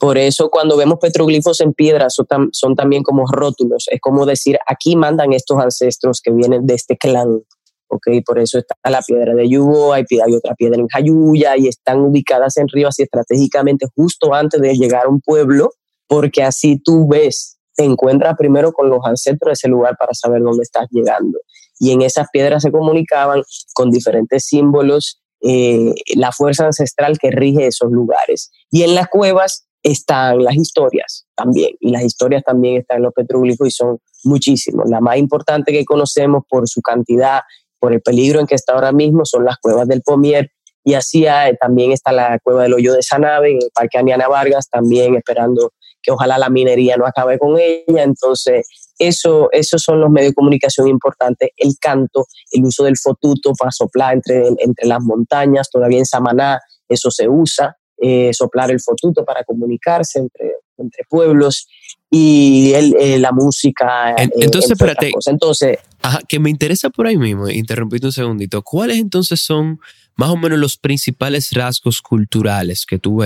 Por 0.00 0.16
eso 0.16 0.48
cuando 0.48 0.78
vemos 0.78 0.98
petroglifos 0.98 1.60
en 1.60 1.74
piedra 1.74 2.08
son, 2.08 2.74
también 2.74 3.02
como 3.02 3.26
rótulos, 3.26 3.86
es 3.90 4.00
como 4.00 4.24
decir, 4.24 4.58
aquí 4.66 4.96
mandan 4.96 5.32
estos 5.32 5.58
ancestros 5.58 6.20
que 6.22 6.32
vienen 6.32 6.66
de 6.66 6.74
este 6.74 6.96
clan. 6.96 7.42
Okay, 7.88 8.22
por 8.22 8.38
eso 8.38 8.58
está 8.58 8.74
la 8.90 9.02
piedra 9.02 9.34
de 9.34 9.46
Yubo, 9.46 9.92
hay, 9.92 10.04
hay 10.24 10.34
otra 10.34 10.54
piedra 10.54 10.80
en 10.80 10.88
Jayuya 10.88 11.58
y 11.58 11.68
están 11.68 12.00
ubicadas 12.00 12.56
en 12.56 12.66
río 12.68 12.88
así 12.88 13.02
estratégicamente 13.02 13.86
justo 13.94 14.32
antes 14.32 14.62
de 14.62 14.74
llegar 14.74 15.04
a 15.04 15.08
un 15.10 15.20
pueblo, 15.20 15.72
porque 16.06 16.42
así 16.42 16.80
tú 16.82 17.06
ves, 17.06 17.58
te 17.76 17.84
encuentras 17.84 18.34
primero 18.38 18.72
con 18.72 18.88
los 18.88 19.00
ancestros 19.04 19.50
de 19.50 19.52
ese 19.52 19.68
lugar 19.68 19.96
para 19.98 20.14
saber 20.14 20.40
dónde 20.42 20.62
estás 20.62 20.86
llegando. 20.90 21.38
Y 21.78 21.90
en 21.90 22.00
esas 22.00 22.28
piedras 22.32 22.62
se 22.62 22.72
comunicaban 22.72 23.42
con 23.74 23.90
diferentes 23.90 24.46
símbolos 24.46 25.21
eh, 25.42 25.94
la 26.14 26.32
fuerza 26.32 26.66
ancestral 26.66 27.18
que 27.18 27.30
rige 27.30 27.66
esos 27.66 27.90
lugares. 27.90 28.50
Y 28.70 28.82
en 28.82 28.94
las 28.94 29.08
cuevas 29.08 29.66
están 29.82 30.42
las 30.42 30.54
historias 30.54 31.26
también, 31.34 31.72
y 31.80 31.90
las 31.90 32.04
historias 32.04 32.44
también 32.44 32.78
están 32.78 32.98
en 32.98 33.02
los 33.04 33.12
petroglifos 33.12 33.66
y 33.66 33.70
son 33.70 33.98
muchísimos. 34.24 34.88
La 34.88 35.00
más 35.00 35.16
importante 35.16 35.72
que 35.72 35.84
conocemos 35.84 36.44
por 36.48 36.68
su 36.68 36.80
cantidad, 36.80 37.40
por 37.80 37.92
el 37.92 38.00
peligro 38.00 38.38
en 38.38 38.46
que 38.46 38.54
está 38.54 38.74
ahora 38.74 38.92
mismo, 38.92 39.24
son 39.24 39.44
las 39.44 39.58
cuevas 39.58 39.88
del 39.88 40.02
Pomier, 40.02 40.50
y 40.84 40.94
así 40.94 41.26
también 41.60 41.92
está 41.92 42.12
la 42.12 42.38
cueva 42.42 42.64
del 42.64 42.74
hoyo 42.74 42.92
de 42.92 43.02
Sanave 43.02 43.52
en 43.52 43.56
el 43.62 43.70
Parque 43.74 43.98
Aniana 43.98 44.28
Vargas, 44.28 44.68
también 44.68 45.14
esperando 45.14 45.72
que 46.02 46.10
ojalá 46.10 46.38
la 46.38 46.50
minería 46.50 46.96
no 46.96 47.06
acabe 47.06 47.38
con 47.38 47.56
ella. 47.58 48.02
Entonces, 48.02 48.68
eso, 48.98 49.48
esos 49.52 49.82
son 49.82 50.00
los 50.00 50.10
medios 50.10 50.30
de 50.30 50.34
comunicación 50.34 50.88
importantes, 50.88 51.50
el 51.56 51.74
canto, 51.80 52.26
el 52.50 52.64
uso 52.64 52.84
del 52.84 52.96
fotuto 52.96 53.52
para 53.58 53.70
soplar 53.70 54.14
entre, 54.14 54.46
entre 54.58 54.86
las 54.86 55.02
montañas, 55.02 55.70
todavía 55.70 55.98
en 55.98 56.06
Samaná 56.06 56.60
eso 56.88 57.10
se 57.10 57.28
usa, 57.28 57.76
eh, 57.98 58.32
soplar 58.32 58.70
el 58.70 58.80
fotuto 58.80 59.24
para 59.24 59.44
comunicarse 59.44 60.18
entre, 60.18 60.52
entre 60.76 61.04
pueblos 61.08 61.66
y 62.10 62.72
el, 62.74 62.94
eh, 62.98 63.18
la 63.18 63.32
música. 63.32 64.10
Eh, 64.12 64.28
entonces, 64.36 64.72
espérate. 64.72 65.10
Entonces, 65.26 65.78
Ajá, 66.02 66.18
que 66.28 66.38
me 66.38 66.50
interesa 66.50 66.90
por 66.90 67.06
ahí 67.06 67.16
mismo, 67.16 67.48
interrumpí 67.48 67.98
un 68.02 68.12
segundito. 68.12 68.62
¿Cuáles 68.62 68.98
entonces 68.98 69.40
son 69.40 69.80
más 70.16 70.30
o 70.30 70.36
menos 70.36 70.58
los 70.58 70.76
principales 70.76 71.50
rasgos 71.52 72.02
culturales 72.02 72.86
que 72.86 72.98
tú, 72.98 73.22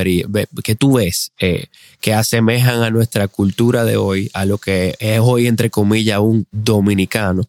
que 0.62 0.75
tú 0.75 0.94
ves 0.94 1.33
eh, 1.38 1.66
que 2.01 2.14
asemejan 2.14 2.83
a 2.83 2.90
nuestra 2.90 3.29
cultura 3.29 3.85
de 3.85 3.96
hoy, 3.96 4.31
a 4.35 4.44
lo 4.44 4.59
que 4.59 4.94
es 4.99 5.20
hoy, 5.20 5.46
entre 5.46 5.70
comillas, 5.70 6.20
un 6.20 6.46
dominicano, 6.51 7.42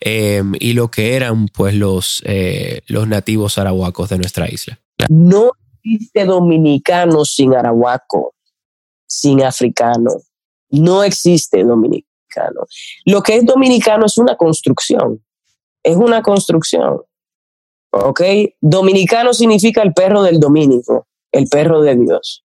em, 0.00 0.52
y 0.58 0.72
lo 0.72 0.90
que 0.90 1.14
eran 1.14 1.48
pues 1.48 1.74
los, 1.74 2.22
eh, 2.24 2.82
los 2.86 3.08
nativos 3.08 3.58
arahuacos 3.58 4.10
de 4.10 4.18
nuestra 4.18 4.48
isla? 4.48 4.78
No 5.08 5.50
existe 5.82 6.24
dominicano 6.24 7.24
sin 7.24 7.54
arahuaco, 7.54 8.34
sin 9.06 9.42
africano. 9.42 10.10
No 10.70 11.04
existe 11.04 11.62
dominicano. 11.62 12.66
Lo 13.04 13.22
que 13.22 13.36
es 13.36 13.46
dominicano 13.46 14.06
es 14.06 14.18
una 14.18 14.36
construcción. 14.36 15.22
Es 15.82 15.96
una 15.96 16.22
construcción. 16.22 17.02
¿Ok? 17.94 18.22
Dominicano 18.60 19.32
significa 19.32 19.82
el 19.82 19.92
perro 19.92 20.22
del 20.22 20.40
dominico, 20.40 21.06
el 21.32 21.46
perro 21.46 21.82
de 21.82 21.96
Dios. 21.96 22.44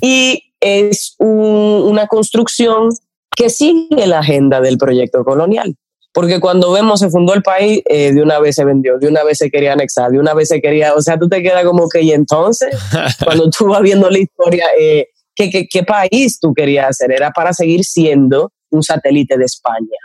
Y 0.00 0.42
es 0.60 1.14
una 1.18 2.06
construcción 2.06 2.90
que 3.36 3.50
sigue 3.50 4.06
la 4.06 4.20
agenda 4.20 4.60
del 4.60 4.78
proyecto 4.78 5.24
colonial. 5.24 5.76
Porque 6.12 6.40
cuando 6.40 6.72
vemos 6.72 7.00
se 7.00 7.10
fundó 7.10 7.34
el 7.34 7.42
país, 7.42 7.82
eh, 7.88 8.12
de 8.12 8.22
una 8.22 8.40
vez 8.40 8.56
se 8.56 8.64
vendió, 8.64 8.98
de 8.98 9.08
una 9.08 9.22
vez 9.22 9.38
se 9.38 9.50
quería 9.50 9.74
anexar, 9.74 10.10
de 10.10 10.18
una 10.18 10.34
vez 10.34 10.48
se 10.48 10.60
quería, 10.60 10.94
o 10.94 11.02
sea, 11.02 11.18
tú 11.18 11.28
te 11.28 11.42
quedas 11.42 11.64
como 11.64 11.88
que, 11.88 12.02
y 12.02 12.12
entonces, 12.12 12.76
cuando 13.24 13.48
tú 13.50 13.66
vas 13.66 13.82
viendo 13.82 14.10
la 14.10 14.18
historia, 14.18 14.64
eh, 14.80 15.08
¿qué, 15.34 15.68
qué 15.70 15.82
país 15.84 16.40
tú 16.40 16.52
querías 16.54 16.88
hacer? 16.88 17.12
Era 17.12 17.30
para 17.30 17.52
seguir 17.52 17.84
siendo 17.84 18.50
un 18.70 18.82
satélite 18.82 19.36
de 19.36 19.44
España. 19.44 19.98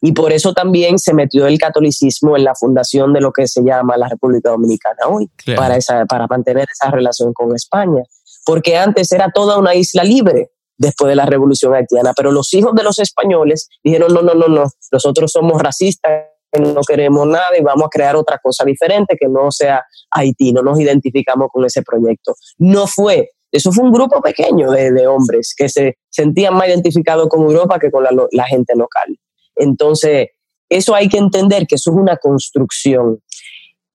Y 0.00 0.12
por 0.12 0.32
eso 0.32 0.52
también 0.52 0.98
se 0.98 1.14
metió 1.14 1.46
el 1.46 1.58
catolicismo 1.58 2.36
en 2.36 2.44
la 2.44 2.54
fundación 2.54 3.12
de 3.12 3.20
lo 3.20 3.32
que 3.32 3.46
se 3.46 3.62
llama 3.62 3.96
la 3.96 4.08
República 4.08 4.50
Dominicana 4.50 5.06
hoy, 5.08 5.30
para, 5.56 5.76
esa, 5.76 6.04
para 6.06 6.26
mantener 6.26 6.66
esa 6.72 6.90
relación 6.90 7.32
con 7.32 7.54
España. 7.54 8.02
Porque 8.44 8.76
antes 8.76 9.12
era 9.12 9.30
toda 9.30 9.58
una 9.58 9.74
isla 9.74 10.04
libre 10.04 10.50
después 10.76 11.08
de 11.10 11.16
la 11.16 11.26
Revolución 11.26 11.74
Haitiana, 11.74 12.12
pero 12.16 12.30
los 12.32 12.52
hijos 12.54 12.74
de 12.74 12.84
los 12.84 12.98
españoles 12.98 13.68
dijeron, 13.82 14.14
no, 14.14 14.22
no, 14.22 14.34
no, 14.34 14.46
no, 14.46 14.64
nosotros 14.92 15.32
somos 15.32 15.60
racistas, 15.60 16.26
no 16.52 16.80
queremos 16.82 17.26
nada 17.26 17.58
y 17.58 17.62
vamos 17.62 17.86
a 17.86 17.88
crear 17.90 18.16
otra 18.16 18.38
cosa 18.38 18.64
diferente 18.64 19.16
que 19.20 19.28
no 19.28 19.50
sea 19.50 19.84
Haití, 20.10 20.52
no 20.52 20.62
nos 20.62 20.80
identificamos 20.80 21.48
con 21.52 21.64
ese 21.64 21.82
proyecto. 21.82 22.34
No 22.58 22.86
fue, 22.86 23.32
eso 23.52 23.72
fue 23.72 23.84
un 23.84 23.92
grupo 23.92 24.22
pequeño 24.22 24.70
de, 24.70 24.92
de 24.92 25.06
hombres 25.06 25.54
que 25.56 25.68
se 25.68 25.98
sentían 26.08 26.54
más 26.54 26.68
identificados 26.68 27.28
con 27.28 27.42
Europa 27.42 27.78
que 27.78 27.90
con 27.90 28.04
la, 28.04 28.10
la 28.30 28.44
gente 28.44 28.74
local. 28.76 29.18
Entonces, 29.58 30.28
eso 30.68 30.94
hay 30.94 31.08
que 31.08 31.18
entender 31.18 31.66
que 31.66 31.76
eso 31.76 31.90
es 31.90 31.96
una 31.96 32.16
construcción. 32.16 33.20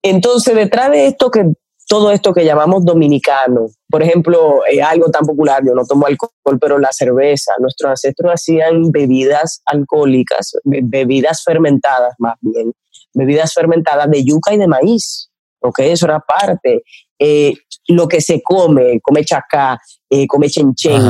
Entonces, 0.02 0.54
detrás 0.54 0.90
de 0.90 1.06
esto 1.06 1.30
que 1.30 1.44
todo 1.86 2.10
esto 2.10 2.32
que 2.32 2.44
llamamos 2.44 2.84
dominicano, 2.84 3.66
por 3.90 4.02
ejemplo, 4.02 4.66
eh, 4.66 4.82
algo 4.82 5.10
tan 5.10 5.26
popular, 5.26 5.62
yo 5.66 5.74
no 5.74 5.84
tomo 5.84 6.06
alcohol, 6.06 6.58
pero 6.60 6.78
la 6.78 6.92
cerveza, 6.92 7.52
nuestros 7.58 7.90
ancestros 7.90 8.32
hacían 8.32 8.90
bebidas 8.90 9.62
alcohólicas, 9.66 10.56
bebidas 10.64 11.42
fermentadas 11.44 12.14
más 12.18 12.34
bien, 12.40 12.72
bebidas 13.12 13.52
fermentadas 13.52 14.10
de 14.10 14.24
yuca 14.24 14.54
y 14.54 14.58
de 14.58 14.66
maíz, 14.66 15.30
¿ok? 15.60 15.80
Eso 15.80 16.06
era 16.06 16.20
parte. 16.20 16.82
Eh, 17.18 17.54
lo 17.88 18.08
que 18.08 18.20
se 18.20 18.42
come, 18.42 19.00
come 19.02 19.24
chacá, 19.24 19.78
eh, 20.08 20.26
come 20.26 20.48
chenchen, 20.48 21.02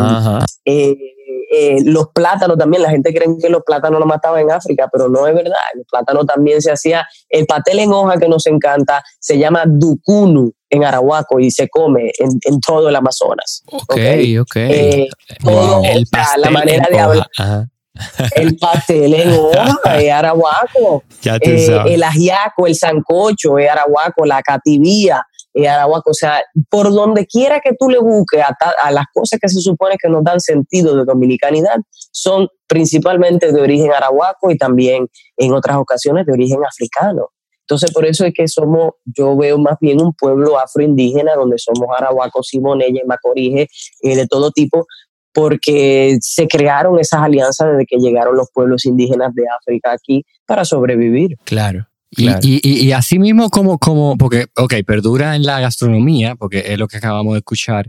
eh, 1.56 1.78
los 1.84 2.08
plátanos 2.08 2.58
también, 2.58 2.82
la 2.82 2.90
gente 2.90 3.14
cree 3.14 3.28
que 3.40 3.48
los 3.48 3.62
plátanos 3.62 4.00
lo 4.00 4.06
mataban 4.06 4.40
en 4.40 4.50
África, 4.50 4.88
pero 4.92 5.08
no 5.08 5.26
es 5.26 5.34
verdad. 5.34 5.54
El 5.74 5.84
plátano 5.84 6.24
también 6.24 6.60
se 6.60 6.72
hacía, 6.72 7.06
el 7.28 7.46
patel 7.46 7.78
en 7.78 7.92
hoja 7.92 8.18
que 8.18 8.28
nos 8.28 8.46
encanta 8.46 9.02
se 9.20 9.38
llama 9.38 9.64
ducunu 9.66 10.52
en 10.70 10.84
Arahuaco 10.84 11.38
y 11.38 11.50
se 11.50 11.68
come 11.68 12.10
en, 12.18 12.60
todo 12.60 12.88
el 12.88 12.96
Amazonas. 12.96 13.62
Ok, 13.70 13.96
ok. 14.40 14.56
Eh, 14.56 15.08
el 15.84 16.06
la 16.38 16.50
manera 16.50 16.88
de 16.90 16.98
hablar. 16.98 17.28
El 18.34 18.56
pastel 18.56 19.14
en 19.14 19.32
hoja 19.38 20.00
es 20.00 20.10
arahuaco. 20.10 21.04
Eh, 21.24 21.78
el 21.86 22.02
ajiaco, 22.02 22.66
el 22.66 22.74
sancocho 22.74 23.58
es 23.58 23.70
arahuaco, 23.70 24.26
la 24.26 24.42
cativía 24.42 25.24
Arahuaco. 25.54 26.10
O 26.10 26.14
sea, 26.14 26.42
por 26.68 26.92
donde 26.92 27.26
quiera 27.26 27.60
que 27.60 27.72
tú 27.78 27.88
le 27.88 27.98
busques 27.98 28.42
a, 28.42 28.90
las 28.90 29.04
cosas 29.12 29.38
que 29.40 29.48
se 29.48 29.60
supone 29.60 29.96
que 30.02 30.08
nos 30.08 30.24
dan 30.24 30.40
sentido 30.40 30.96
de 30.96 31.04
dominicanidad, 31.04 31.76
son 32.10 32.48
principalmente 32.66 33.52
de 33.52 33.60
origen 33.60 33.92
arahuaco 33.92 34.50
y 34.50 34.58
también 34.58 35.06
en 35.36 35.52
otras 35.52 35.76
ocasiones 35.76 36.26
de 36.26 36.32
origen 36.32 36.60
africano. 36.64 37.28
Entonces, 37.60 37.92
por 37.92 38.04
eso 38.04 38.26
es 38.26 38.34
que 38.34 38.46
somos, 38.46 38.92
yo 39.04 39.36
veo 39.36 39.58
más 39.58 39.76
bien 39.80 40.00
un 40.02 40.12
pueblo 40.12 40.58
afroindígena 40.58 41.34
donde 41.34 41.56
somos 41.58 41.88
arahuacos, 41.96 42.48
simoneyes, 42.48 43.04
macorije, 43.06 43.68
eh, 44.02 44.16
de 44.16 44.26
todo 44.26 44.50
tipo, 44.50 44.86
porque 45.32 46.18
se 46.20 46.46
crearon 46.46 46.98
esas 46.98 47.20
alianzas 47.22 47.72
desde 47.72 47.86
que 47.86 47.96
llegaron 47.96 48.36
los 48.36 48.48
pueblos 48.52 48.84
indígenas 48.84 49.34
de 49.34 49.44
África 49.48 49.92
aquí 49.92 50.24
para 50.46 50.64
sobrevivir. 50.64 51.36
Claro. 51.44 51.88
Y, 52.16 52.30
y, 52.42 52.86
y, 52.86 52.92
así 52.92 53.18
mismo 53.18 53.50
como, 53.50 53.78
como, 53.78 54.16
porque, 54.16 54.46
ok, 54.56 54.74
perdura 54.86 55.36
en 55.36 55.44
la 55.44 55.60
gastronomía, 55.60 56.36
porque 56.36 56.64
es 56.66 56.78
lo 56.78 56.88
que 56.88 56.98
acabamos 56.98 57.34
de 57.34 57.38
escuchar, 57.38 57.88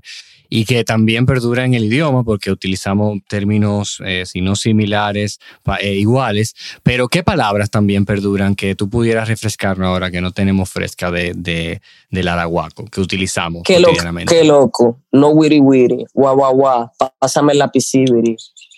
y 0.49 0.65
que 0.65 0.83
también 0.83 1.25
perdura 1.25 1.65
en 1.65 1.73
el 1.73 1.85
idioma 1.85 2.23
porque 2.23 2.51
utilizamos 2.51 3.19
términos, 3.27 4.01
eh, 4.05 4.23
si 4.25 4.41
no 4.41 4.55
similares, 4.55 5.39
eh, 5.81 5.95
iguales, 5.95 6.55
pero 6.83 7.07
¿qué 7.07 7.23
palabras 7.23 7.69
también 7.69 8.05
perduran 8.05 8.55
que 8.55 8.75
tú 8.75 8.89
pudieras 8.89 9.27
refrescarnos 9.27 9.88
ahora 9.88 10.11
que 10.11 10.21
no 10.21 10.31
tenemos 10.31 10.69
fresca 10.69 11.11
de, 11.11 11.33
de 11.35 11.81
del 12.09 12.27
arahuaco 12.27 12.85
que 12.85 13.01
utilizamos 13.01 13.63
qué 13.65 13.79
loco, 13.79 13.95
qué 14.27 14.43
loco, 14.43 14.99
no 15.11 15.29
wiri 15.29 15.59
wiri, 15.59 16.05
guau 16.13 16.35
guau 16.35 16.55
guau, 16.55 16.91
pásame 17.19 17.53
el 17.53 17.59
lapisibiri, 17.59 18.38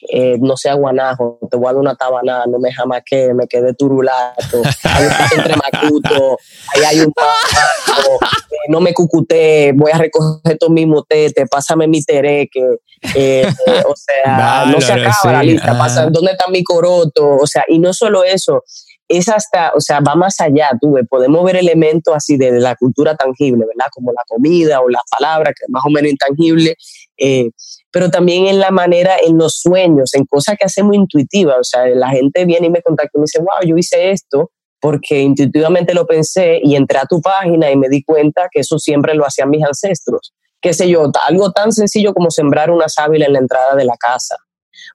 eh, 0.09 0.37
no 0.39 0.55
sea 0.57 0.73
guanajo, 0.75 1.39
te 1.49 1.57
voy 1.57 1.67
a 1.67 1.73
dar 1.73 1.81
una 1.81 1.95
tabana, 1.95 2.45
no 2.45 2.59
me 2.59 2.69
que 3.05 3.33
me 3.33 3.47
quedé 3.47 3.73
turulato, 3.73 4.61
hay 4.83 5.05
un 5.05 5.39
entre 5.39 5.55
macuto, 5.55 6.37
ahí 6.75 6.83
hay 6.83 6.99
un 7.01 7.11
paso, 7.11 8.15
eh, 8.51 8.55
no 8.69 8.79
me 8.79 8.93
cucuté, 8.93 9.73
voy 9.75 9.91
a 9.91 9.97
recoger 9.97 10.57
todo 10.57 10.69
mi 10.69 10.85
motete, 10.85 11.45
pásame 11.47 11.87
mi 11.87 12.03
tereque, 12.03 12.77
eh, 13.15 13.47
o 13.87 13.95
sea, 13.95 14.65
no 14.65 14.79
se 14.79 14.93
acaba 14.93 15.33
la 15.33 15.43
lista, 15.43 15.77
pasa, 15.77 16.07
¿dónde 16.09 16.31
está 16.31 16.49
mi 16.49 16.63
coroto? 16.63 17.37
O 17.41 17.47
sea, 17.47 17.63
y 17.67 17.79
no 17.79 17.93
solo 17.93 18.23
eso, 18.23 18.63
es 19.07 19.29
hasta, 19.29 19.71
o 19.73 19.79
sea, 19.79 19.99
va 20.01 20.15
más 20.15 20.39
allá, 20.41 20.71
tú 20.81 20.95
podemos 21.09 21.43
ver 21.45 21.55
elementos 21.55 22.13
así 22.13 22.37
de, 22.37 22.51
la 22.59 22.75
cultura 22.75 23.15
tangible, 23.15 23.65
¿verdad? 23.65 23.89
Como 23.91 24.11
la 24.11 24.21
comida 24.27 24.81
o 24.81 24.89
la 24.89 24.99
palabra, 25.17 25.51
que 25.51 25.65
es 25.65 25.69
más 25.69 25.83
o 25.85 25.89
menos 25.89 26.11
intangible, 26.11 26.75
eh, 27.17 27.49
pero 27.97 28.11
también 28.11 28.45
en 28.45 28.59
la 28.59 28.69
manera, 28.69 29.15
en 29.25 29.39
los 29.39 29.59
sueños, 29.59 30.13
en 30.13 30.23
cosas 30.25 30.55
que 30.55 30.65
hacemos 30.65 30.95
intuitivas, 30.95 31.57
o 31.59 31.63
sea, 31.63 31.87
la 31.87 32.09
gente 32.09 32.45
viene 32.45 32.67
y 32.67 32.69
me 32.69 32.83
contacta 32.83 33.09
y 33.15 33.17
me 33.17 33.23
dice, 33.23 33.39
wow, 33.39 33.67
yo 33.67 33.75
hice 33.75 34.11
esto 34.11 34.51
porque 34.79 35.19
intuitivamente 35.19 35.95
lo 35.95 36.05
pensé 36.05 36.59
y 36.61 36.75
entré 36.75 36.99
a 36.99 37.07
tu 37.07 37.19
página 37.21 37.71
y 37.71 37.75
me 37.75 37.89
di 37.89 38.03
cuenta 38.03 38.49
que 38.51 38.59
eso 38.59 38.77
siempre 38.77 39.15
lo 39.15 39.25
hacían 39.25 39.49
mis 39.49 39.65
ancestros. 39.65 40.31
Qué 40.61 40.75
sé 40.75 40.87
yo, 40.87 41.09
algo 41.27 41.51
tan 41.53 41.71
sencillo 41.71 42.13
como 42.13 42.29
sembrar 42.29 42.69
una 42.69 42.87
sábila 42.87 43.25
en 43.25 43.33
la 43.33 43.39
entrada 43.39 43.73
de 43.73 43.85
la 43.85 43.95
casa, 43.97 44.35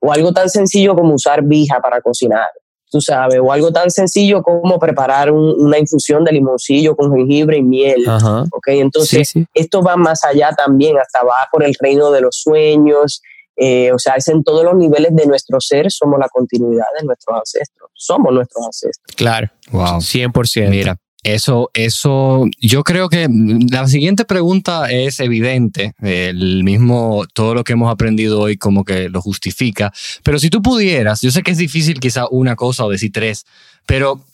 o 0.00 0.12
algo 0.12 0.32
tan 0.32 0.48
sencillo 0.48 0.94
como 0.94 1.12
usar 1.12 1.42
vija 1.42 1.80
para 1.80 2.00
cocinar 2.02 2.50
tú 2.92 3.00
sabes, 3.00 3.40
o 3.42 3.50
algo 3.50 3.72
tan 3.72 3.90
sencillo 3.90 4.42
como 4.42 4.78
preparar 4.78 5.32
una 5.32 5.78
infusión 5.78 6.24
de 6.24 6.32
limoncillo 6.32 6.94
con 6.94 7.12
jengibre 7.16 7.56
y 7.56 7.62
miel. 7.62 8.04
¿ok? 8.06 8.68
Entonces, 8.68 9.32
esto 9.54 9.82
va 9.82 9.96
más 9.96 10.22
allá 10.24 10.52
también, 10.52 10.98
hasta 10.98 11.24
va 11.24 11.48
por 11.50 11.64
el 11.64 11.74
reino 11.80 12.10
de 12.12 12.20
los 12.20 12.36
sueños. 12.36 13.22
Eh, 13.56 13.92
o 13.92 13.98
sea, 13.98 14.14
es 14.14 14.28
en 14.28 14.44
todos 14.44 14.64
los 14.64 14.74
niveles 14.74 15.14
de 15.14 15.26
nuestro 15.26 15.60
ser, 15.60 15.90
somos 15.90 16.18
la 16.18 16.28
continuidad 16.28 16.86
de 16.98 17.06
nuestros 17.06 17.36
ancestros, 17.36 17.90
somos 17.94 18.32
nuestros 18.32 18.64
ancestros. 18.64 19.16
Claro, 19.16 19.48
wow. 19.70 19.98
100%. 19.98 20.68
Mira, 20.68 20.96
eso, 21.22 21.70
eso, 21.72 22.46
yo 22.60 22.82
creo 22.82 23.08
que 23.08 23.28
la 23.70 23.86
siguiente 23.86 24.24
pregunta 24.24 24.90
es 24.90 25.20
evidente, 25.20 25.94
el 26.00 26.64
mismo, 26.64 27.24
todo 27.32 27.54
lo 27.54 27.62
que 27.62 27.74
hemos 27.74 27.92
aprendido 27.92 28.40
hoy 28.40 28.56
como 28.56 28.84
que 28.84 29.08
lo 29.08 29.22
justifica, 29.22 29.92
pero 30.24 30.40
si 30.40 30.50
tú 30.50 30.62
pudieras, 30.62 31.20
yo 31.20 31.30
sé 31.30 31.42
que 31.42 31.52
es 31.52 31.58
difícil 31.58 32.00
quizá 32.00 32.26
una 32.28 32.56
cosa 32.56 32.84
o 32.84 32.90
decir 32.90 33.12
tres, 33.12 33.46
pero 33.86 34.24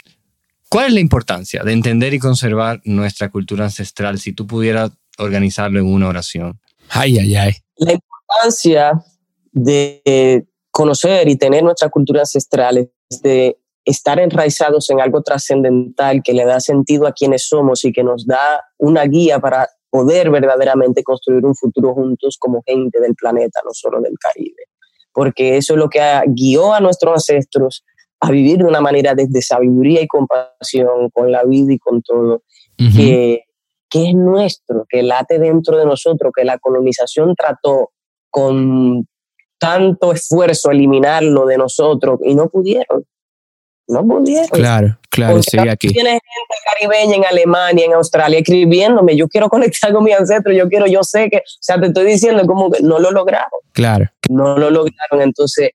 ¿cuál 0.71 0.87
es 0.87 0.93
la 0.95 1.01
importancia 1.01 1.63
de 1.63 1.73
entender 1.73 2.15
y 2.15 2.19
conservar 2.19 2.81
nuestra 2.85 3.29
cultura 3.29 3.65
ancestral 3.65 4.19
si 4.19 4.33
tú 4.33 4.47
pudieras 4.47 4.91
organizarlo 5.19 5.81
en 5.81 5.87
una 5.87 6.09
oración? 6.09 6.59
Ay, 6.89 7.19
ay, 7.19 7.37
ay. 7.37 7.53
La 7.77 7.93
importancia 7.93 8.93
de 9.53 10.47
conocer 10.71 11.29
y 11.29 11.37
tener 11.37 11.63
nuestra 11.63 11.91
cultura 11.91 12.21
ancestral 12.21 12.79
es 13.11 13.23
de 13.23 13.59
estar 13.89 14.21
enraizados 14.21 14.91
en 14.91 15.01
algo 15.01 15.23
trascendental 15.23 16.23
que 16.23 16.35
le 16.35 16.45
da 16.45 16.61
sentido 16.61 17.07
a 17.07 17.13
quienes 17.13 17.49
somos 17.49 17.85
y 17.85 17.93
que 17.93 18.05
nos 18.05 18.27
da 18.27 18.63
una 18.77 19.05
guía 19.05 19.39
para 19.39 19.67
poder 19.89 20.31
verdaderamente 20.31 21.03
construir 21.03 21.45
un 21.47 21.55
futuro 21.55 21.95
juntos 21.95 22.37
como 22.39 22.63
gente 22.67 23.01
del 23.01 23.15
planeta, 23.15 23.61
no 23.65 23.71
solo 23.73 24.03
del 24.03 24.13
Caribe. 24.21 24.65
Porque 25.13 25.57
eso 25.57 25.73
es 25.73 25.79
lo 25.79 25.89
que 25.89 26.01
guió 26.27 26.75
a 26.75 26.81
nuestros 26.81 27.15
ancestros 27.15 27.83
a 28.21 28.31
vivir 28.31 28.59
de 28.59 28.65
una 28.65 28.83
manera 28.83 29.15
desde 29.15 29.41
sabiduría 29.41 30.03
y 30.03 30.07
compasión 30.07 31.09
con 31.11 31.33
la 31.33 31.45
vida 31.45 31.73
y 31.73 31.79
con 31.79 32.03
todo, 32.03 32.43
que, 32.77 33.45
que 33.89 34.09
es 34.11 34.15
nuestro, 34.15 34.85
que 34.89 35.03
late 35.03 35.39
dentro 35.39 35.79
de 35.79 35.87
nosotros, 35.87 36.33
que 36.37 36.45
la 36.45 36.59
colonización 36.59 37.35
trató 37.35 37.93
con 38.29 39.07
tanto 39.59 40.13
esfuerzo 40.13 40.71
eliminarlo 40.71 41.47
de 41.47 41.57
nosotros 41.57 42.21
y 42.23 42.35
no 42.35 42.49
pudieron 42.49 43.05
no 43.89 44.07
pudieron. 44.07 44.49
Claro, 44.49 44.99
claro, 45.11 45.43
sí, 45.43 45.59
aquí. 45.59 45.89
Tienes 45.89 46.13
gente 46.13 46.55
caribeña 46.73 47.17
en 47.17 47.25
Alemania, 47.25 47.87
en 47.87 47.95
Australia, 47.95 48.39
escribiéndome, 48.39 49.17
yo 49.17 49.29
quiero 49.29 49.49
conectar 49.51 49.93
con 49.93 50.05
mi 50.05 50.13
ancestro, 50.13 50.53
yo 50.53 50.69
quiero, 50.69 50.87
yo 50.87 51.03
sé 51.03 51.29
que, 51.31 51.39
o 51.39 51.59
sea, 51.61 51.81
te 51.81 51.87
estoy 51.87 52.05
diciendo 52.05 52.45
como 52.47 52.71
que 52.71 52.83
no 52.83 52.99
lo 52.99 53.11
lograron. 53.11 53.61
Claro. 53.73 54.07
No 54.31 54.59
lo 54.59 54.71
lograron, 54.71 55.23
entonces 55.23 55.71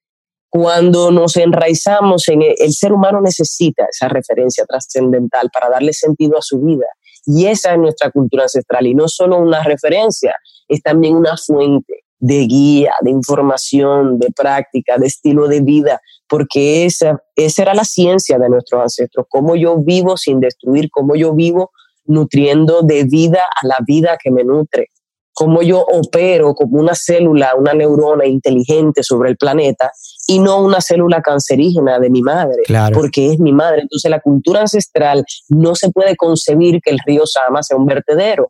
cuando 0.50 1.10
nos 1.10 1.36
enraizamos 1.38 2.28
en 2.30 2.44
el, 2.44 2.54
el 2.60 2.74
ser 2.74 2.94
humano 2.94 3.20
necesita 3.22 3.88
esa 3.92 4.08
referencia 4.08 4.64
trascendental 4.66 5.50
para 5.52 5.68
darle 5.68 5.94
sentido 5.94 6.38
a 6.38 6.42
su 6.44 6.60
vida. 6.60 6.86
Y 7.26 7.48
esa 7.48 7.72
es 7.72 7.80
nuestra 7.80 8.12
cultura 8.12 8.44
ancestral. 8.44 8.86
Y 8.86 8.94
no 8.94 9.08
solo 9.08 9.38
una 9.38 9.64
referencia, 9.64 10.36
es 10.68 10.84
también 10.84 11.16
una 11.16 11.38
fuente 11.38 12.03
de 12.24 12.48
guía, 12.48 12.94
de 13.02 13.12
información, 13.12 14.18
de 14.18 14.32
práctica, 14.32 14.98
de 14.98 15.08
estilo 15.08 15.50
de 15.50 15.60
vida, 15.60 16.00
porque 16.30 16.86
esa, 16.86 17.22
esa 17.36 17.64
era 17.64 17.74
la 17.74 17.84
ciencia 17.84 18.40
de 18.40 18.48
nuestros 18.48 18.82
ancestros, 18.82 19.26
cómo 19.28 19.58
yo 19.58 19.78
vivo 19.80 20.16
sin 20.16 20.40
destruir, 20.40 20.90
cómo 20.90 21.18
yo 21.18 21.34
vivo 21.34 21.72
nutriendo 22.06 22.82
de 22.82 23.04
vida 23.04 23.42
a 23.42 23.68
la 23.68 23.76
vida 23.86 24.18
que 24.24 24.32
me 24.32 24.46
nutre, 24.46 24.88
cómo 25.34 25.64
yo 25.64 25.82
opero 25.82 26.54
como 26.56 26.80
una 26.80 26.96
célula, 26.96 27.56
una 27.58 27.74
neurona 27.74 28.26
inteligente 28.26 29.04
sobre 29.04 29.30
el 29.32 29.36
planeta 29.36 29.92
y 30.26 30.40
no 30.40 30.64
una 30.64 30.80
célula 30.80 31.22
cancerígena 31.22 32.00
de 32.00 32.10
mi 32.10 32.22
madre, 32.22 32.64
porque 32.94 33.34
es 33.34 33.40
mi 33.40 33.52
madre. 33.52 33.82
Entonces 33.82 34.10
la 34.10 34.22
cultura 34.22 34.62
ancestral 34.62 35.26
no 35.50 35.76
se 35.76 35.92
puede 35.92 36.16
concebir 36.16 36.80
que 36.82 36.92
el 36.92 37.00
río 37.06 37.26
Sama 37.26 37.64
sea 37.64 37.76
un 37.76 37.86
vertedero. 37.86 38.50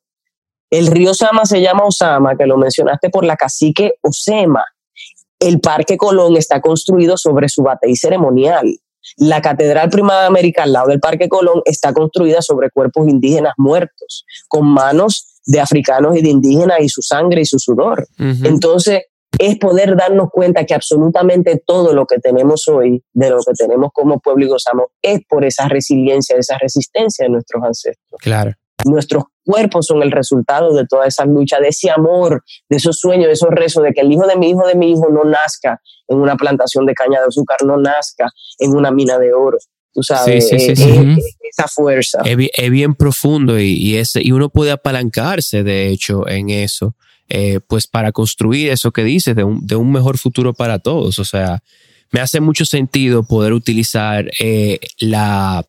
El 0.74 0.88
río 0.88 1.14
Sama 1.14 1.46
se 1.46 1.62
llama 1.62 1.86
Osama, 1.86 2.36
que 2.36 2.48
lo 2.48 2.58
mencionaste 2.58 3.12
por 3.12 3.24
la 3.24 3.36
cacique 3.36 3.94
Osema. 4.02 4.66
El 5.40 5.60
Parque 5.60 5.98
Colón 5.98 6.36
está 6.36 6.62
construido 6.62 7.16
sobre 7.16 7.48
su 7.48 7.62
batey 7.62 7.96
ceremonial. 7.96 8.66
La 9.18 9.40
Catedral 9.40 9.92
Primada 9.92 10.22
de 10.22 10.28
América 10.30 10.64
al 10.64 10.74
lado 10.74 10.88
del 10.88 11.00
Parque 11.00 11.30
Colón 11.30 11.62
está 11.66 11.94
construida 11.94 12.42
sobre 12.42 12.72
cuerpos 12.72 13.08
indígenas 13.08 13.54
muertos, 13.56 14.26
con 14.48 14.68
manos 14.68 15.42
de 15.46 15.60
africanos 15.60 16.18
y 16.18 16.24
de 16.24 16.30
indígenas 16.30 16.80
y 16.80 16.90
su 16.90 17.04
sangre 17.04 17.42
y 17.42 17.46
su 17.46 17.60
sudor. 17.60 18.08
Entonces, 18.18 19.04
es 19.38 19.60
poder 19.60 19.96
darnos 19.96 20.30
cuenta 20.32 20.66
que 20.66 20.74
absolutamente 20.74 21.62
todo 21.64 21.94
lo 21.94 22.08
que 22.08 22.18
tenemos 22.18 22.68
hoy, 22.68 23.04
de 23.14 23.30
lo 23.30 23.44
que 23.44 23.54
tenemos 23.54 23.92
como 23.94 24.20
pueblo 24.20 24.46
y 24.46 24.50
gozamos, 24.50 24.88
es 25.04 25.22
por 25.30 25.46
esa 25.46 25.68
resiliencia, 25.68 26.36
esa 26.36 26.58
resistencia 26.58 27.26
de 27.26 27.30
nuestros 27.30 27.64
ancestros. 27.64 28.20
Claro. 28.20 28.54
Nuestros 28.86 29.24
cuerpos 29.46 29.86
son 29.88 30.04
el 30.04 30.12
resultado 30.12 30.74
de 30.74 30.86
toda 30.88 31.08
esa 31.08 31.26
lucha, 31.26 31.60
de 31.60 31.70
ese 31.70 31.90
amor, 31.90 32.44
de 32.70 32.78
esos 32.78 33.00
sueños, 33.00 33.28
de 33.28 33.34
esos 33.34 33.50
rezos, 33.50 33.84
de 33.84 33.94
que 33.94 34.02
el 34.02 34.12
hijo 34.12 34.26
de 34.28 34.36
mi 34.36 34.50
hijo 34.50 34.66
de 34.68 34.76
mi 34.76 34.92
hijo 34.92 35.10
no 35.10 35.24
nazca 35.24 35.82
en 36.08 36.18
una 36.18 36.36
plantación 36.36 36.86
de 36.86 36.94
caña 36.94 37.20
de 37.20 37.28
azúcar, 37.28 37.58
no 37.66 37.78
nazca 37.78 38.30
en 38.60 38.76
una 38.76 38.92
mina 38.92 39.18
de 39.18 39.34
oro. 39.34 39.58
Tú 39.94 40.02
sabes, 40.02 40.50
sí, 40.50 40.60
sí, 40.60 40.76
sí, 40.76 41.18
esa 41.44 41.68
fuerza. 41.68 42.22
Es, 42.26 42.70
bien 42.72 42.96
profundo 42.96 43.60
y, 43.60 43.96
y, 43.96 44.02
y 44.16 44.32
uno 44.32 44.50
puede 44.50 44.72
apalancarse, 44.72 45.62
de 45.64 45.90
hecho, 45.90 46.28
en 46.28 46.50
eso, 46.50 46.96
eh, 47.30 47.60
pues 47.68 47.86
para 47.86 48.12
construir 48.12 48.72
eso 48.72 48.92
que 48.92 49.04
dices, 49.04 49.36
de 49.36 49.44
un, 49.44 49.66
de 49.66 49.76
un 49.76 49.92
mejor 49.92 50.18
futuro 50.18 50.54
para 50.54 50.80
todos. 50.80 51.20
O 51.20 51.26
sea, 51.26 51.62
me 52.12 52.20
hace 52.20 52.40
mucho 52.40 52.66
sentido 52.66 53.24
poder 53.24 53.54
utilizar 53.54 54.30
eh, 54.40 54.80
la 55.00 55.66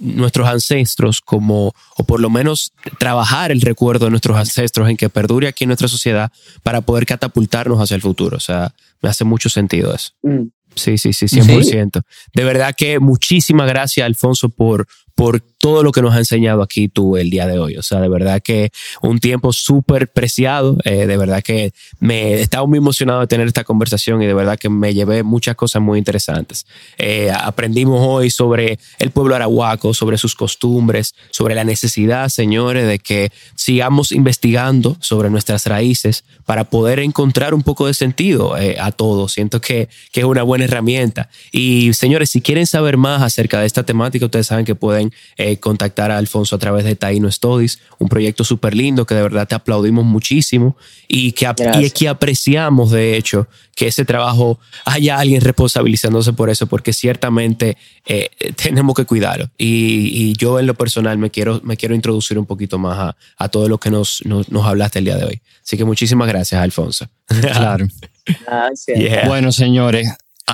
nuestros 0.00 0.48
ancestros 0.48 1.20
como, 1.20 1.74
o 1.96 2.04
por 2.04 2.20
lo 2.20 2.30
menos 2.30 2.72
trabajar 2.98 3.50
el 3.50 3.60
recuerdo 3.60 4.06
de 4.06 4.10
nuestros 4.10 4.36
ancestros 4.36 4.88
en 4.88 4.96
que 4.96 5.08
perdure 5.08 5.48
aquí 5.48 5.64
en 5.64 5.68
nuestra 5.68 5.88
sociedad 5.88 6.30
para 6.62 6.80
poder 6.80 7.06
catapultarnos 7.06 7.80
hacia 7.80 7.94
el 7.94 8.02
futuro. 8.02 8.36
O 8.36 8.40
sea, 8.40 8.74
me 9.00 9.08
hace 9.08 9.24
mucho 9.24 9.48
sentido 9.48 9.94
eso. 9.94 10.12
Mm. 10.22 10.48
Sí, 10.74 10.96
sí, 10.96 11.12
sí, 11.12 11.26
100%. 11.26 12.02
De 12.34 12.44
verdad 12.44 12.74
que 12.76 12.98
muchísimas 12.98 13.68
gracias, 13.68 14.06
Alfonso, 14.06 14.48
por, 14.48 14.86
por 15.22 15.40
todo 15.40 15.84
lo 15.84 15.92
que 15.92 16.02
nos 16.02 16.12
ha 16.16 16.18
enseñado 16.18 16.62
aquí 16.62 16.88
tú 16.88 17.16
el 17.16 17.30
día 17.30 17.46
de 17.46 17.56
hoy. 17.56 17.76
O 17.76 17.82
sea, 17.84 18.00
de 18.00 18.08
verdad 18.08 18.42
que 18.42 18.72
un 19.02 19.20
tiempo 19.20 19.52
súper 19.52 20.10
preciado, 20.10 20.76
eh, 20.82 21.06
de 21.06 21.16
verdad 21.16 21.44
que 21.44 21.72
me 22.00 22.40
estaba 22.40 22.66
muy 22.66 22.78
emocionado 22.78 23.20
de 23.20 23.28
tener 23.28 23.46
esta 23.46 23.62
conversación 23.62 24.20
y 24.20 24.26
de 24.26 24.34
verdad 24.34 24.58
que 24.58 24.68
me 24.68 24.92
llevé 24.92 25.22
muchas 25.22 25.54
cosas 25.54 25.80
muy 25.80 26.00
interesantes. 26.00 26.66
Eh, 26.98 27.30
aprendimos 27.30 28.00
hoy 28.02 28.30
sobre 28.30 28.80
el 28.98 29.12
pueblo 29.12 29.36
arahuaco, 29.36 29.94
sobre 29.94 30.18
sus 30.18 30.34
costumbres, 30.34 31.14
sobre 31.30 31.54
la 31.54 31.62
necesidad, 31.62 32.28
señores, 32.28 32.88
de 32.88 32.98
que 32.98 33.30
sigamos 33.54 34.10
investigando 34.10 34.96
sobre 34.98 35.30
nuestras 35.30 35.66
raíces 35.66 36.24
para 36.44 36.64
poder 36.64 36.98
encontrar 36.98 37.54
un 37.54 37.62
poco 37.62 37.86
de 37.86 37.94
sentido 37.94 38.58
eh, 38.58 38.76
a 38.80 38.90
todo. 38.90 39.28
Siento 39.28 39.60
que, 39.60 39.88
que 40.10 40.18
es 40.18 40.26
una 40.26 40.42
buena 40.42 40.64
herramienta. 40.64 41.28
Y 41.52 41.92
señores, 41.92 42.30
si 42.30 42.40
quieren 42.40 42.66
saber 42.66 42.96
más 42.96 43.22
acerca 43.22 43.60
de 43.60 43.66
esta 43.66 43.84
temática, 43.84 44.24
ustedes 44.24 44.48
saben 44.48 44.64
que 44.64 44.74
pueden 44.74 45.11
eh, 45.36 45.58
contactar 45.58 46.10
a 46.10 46.18
Alfonso 46.18 46.56
a 46.56 46.58
través 46.58 46.84
de 46.84 46.96
Taino 46.96 47.30
Studies, 47.30 47.80
un 47.98 48.08
proyecto 48.08 48.44
súper 48.44 48.74
lindo 48.74 49.06
que 49.06 49.14
de 49.14 49.22
verdad 49.22 49.48
te 49.48 49.54
aplaudimos 49.54 50.04
muchísimo 50.04 50.76
y 51.08 51.32
que, 51.32 51.50
y 51.80 51.90
que 51.90 52.08
apreciamos, 52.08 52.90
de 52.90 53.16
hecho, 53.16 53.48
que 53.74 53.88
ese 53.88 54.04
trabajo 54.04 54.58
haya 54.84 55.18
alguien 55.18 55.40
responsabilizándose 55.40 56.32
por 56.32 56.50
eso, 56.50 56.66
porque 56.66 56.92
ciertamente 56.92 57.76
eh, 58.06 58.30
tenemos 58.56 58.94
que 58.94 59.04
cuidarlo. 59.04 59.50
Y, 59.58 60.32
yo 60.38 60.58
en 60.58 60.66
lo 60.66 60.74
personal 60.74 61.18
me 61.18 61.30
quiero, 61.30 61.60
me 61.62 61.76
quiero 61.76 61.94
introducir 61.94 62.38
un 62.38 62.46
poquito 62.46 62.78
más 62.78 63.14
a, 63.36 63.48
todo 63.48 63.68
lo 63.68 63.78
que 63.78 63.90
nos, 63.90 64.24
nos, 64.24 64.48
nos 64.50 64.66
hablaste 64.66 64.98
el 64.98 65.04
día 65.04 65.16
de 65.16 65.24
hoy. 65.24 65.40
Así 65.62 65.76
que 65.76 65.84
muchísimas 65.84 66.26
gracias, 66.28 66.60
Alfonso. 66.60 67.06
Claro. 67.26 67.86
Gracias. 68.46 69.26
Bueno, 69.26 69.50
señores, 69.50 70.08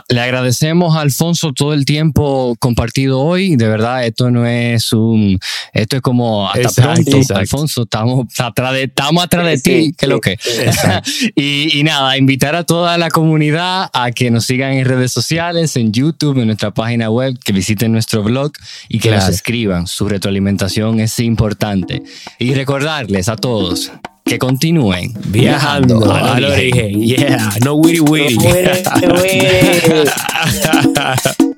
le 0.08 0.20
agradecemos 0.20 0.96
a 0.96 1.00
Alfonso 1.00 1.52
todo 1.52 1.74
el 1.74 1.84
tiempo 1.84 2.56
compartido 2.58 3.20
hoy. 3.20 3.56
De 3.56 3.68
verdad, 3.68 4.04
esto 4.06 4.30
no 4.30 4.46
es 4.46 4.92
un. 4.92 5.38
Esto 5.72 5.96
es 5.96 6.02
como 6.02 6.48
hasta 6.48 6.94
pronto, 6.94 7.34
Alfonso. 7.34 7.82
Estamos 7.82 8.26
atrás 8.38 8.72
de, 8.72 8.84
estamos 8.84 9.24
atrás 9.24 9.46
de 9.46 9.58
ti, 9.58 9.94
que 9.96 10.06
lo 10.06 10.20
que. 10.20 10.38
y, 11.34 11.78
y, 11.78 11.82
nada, 11.84 12.16
invitar 12.16 12.54
a 12.54 12.64
toda 12.64 12.98
la 12.98 13.10
comunidad 13.10 13.90
a 13.92 14.10
que 14.12 14.30
nos 14.30 14.44
sigan 14.44 14.72
en 14.72 14.84
redes 14.84 15.12
sociales, 15.12 15.76
en 15.76 15.92
YouTube, 15.92 16.38
en 16.38 16.46
nuestra 16.46 16.70
página 16.70 17.10
web, 17.10 17.38
que 17.42 17.52
visiten 17.52 17.92
nuestro 17.92 18.22
blog 18.22 18.52
y 18.88 18.98
que 18.98 19.10
nos 19.10 19.28
escriban. 19.28 19.86
Su 19.86 20.08
retroalimentación 20.08 21.00
es 21.00 21.18
importante. 21.18 22.02
Y 22.38 22.54
recordarles 22.54 23.28
a 23.28 23.36
todos 23.36 23.92
que 24.28 24.38
continúen 24.38 25.12
viajando, 25.28 26.12
al, 26.12 26.44
origen. 26.44 27.00
Yeah, 27.00 27.50
no 27.64 27.74
witty 27.74 28.00
witty. 28.00 28.36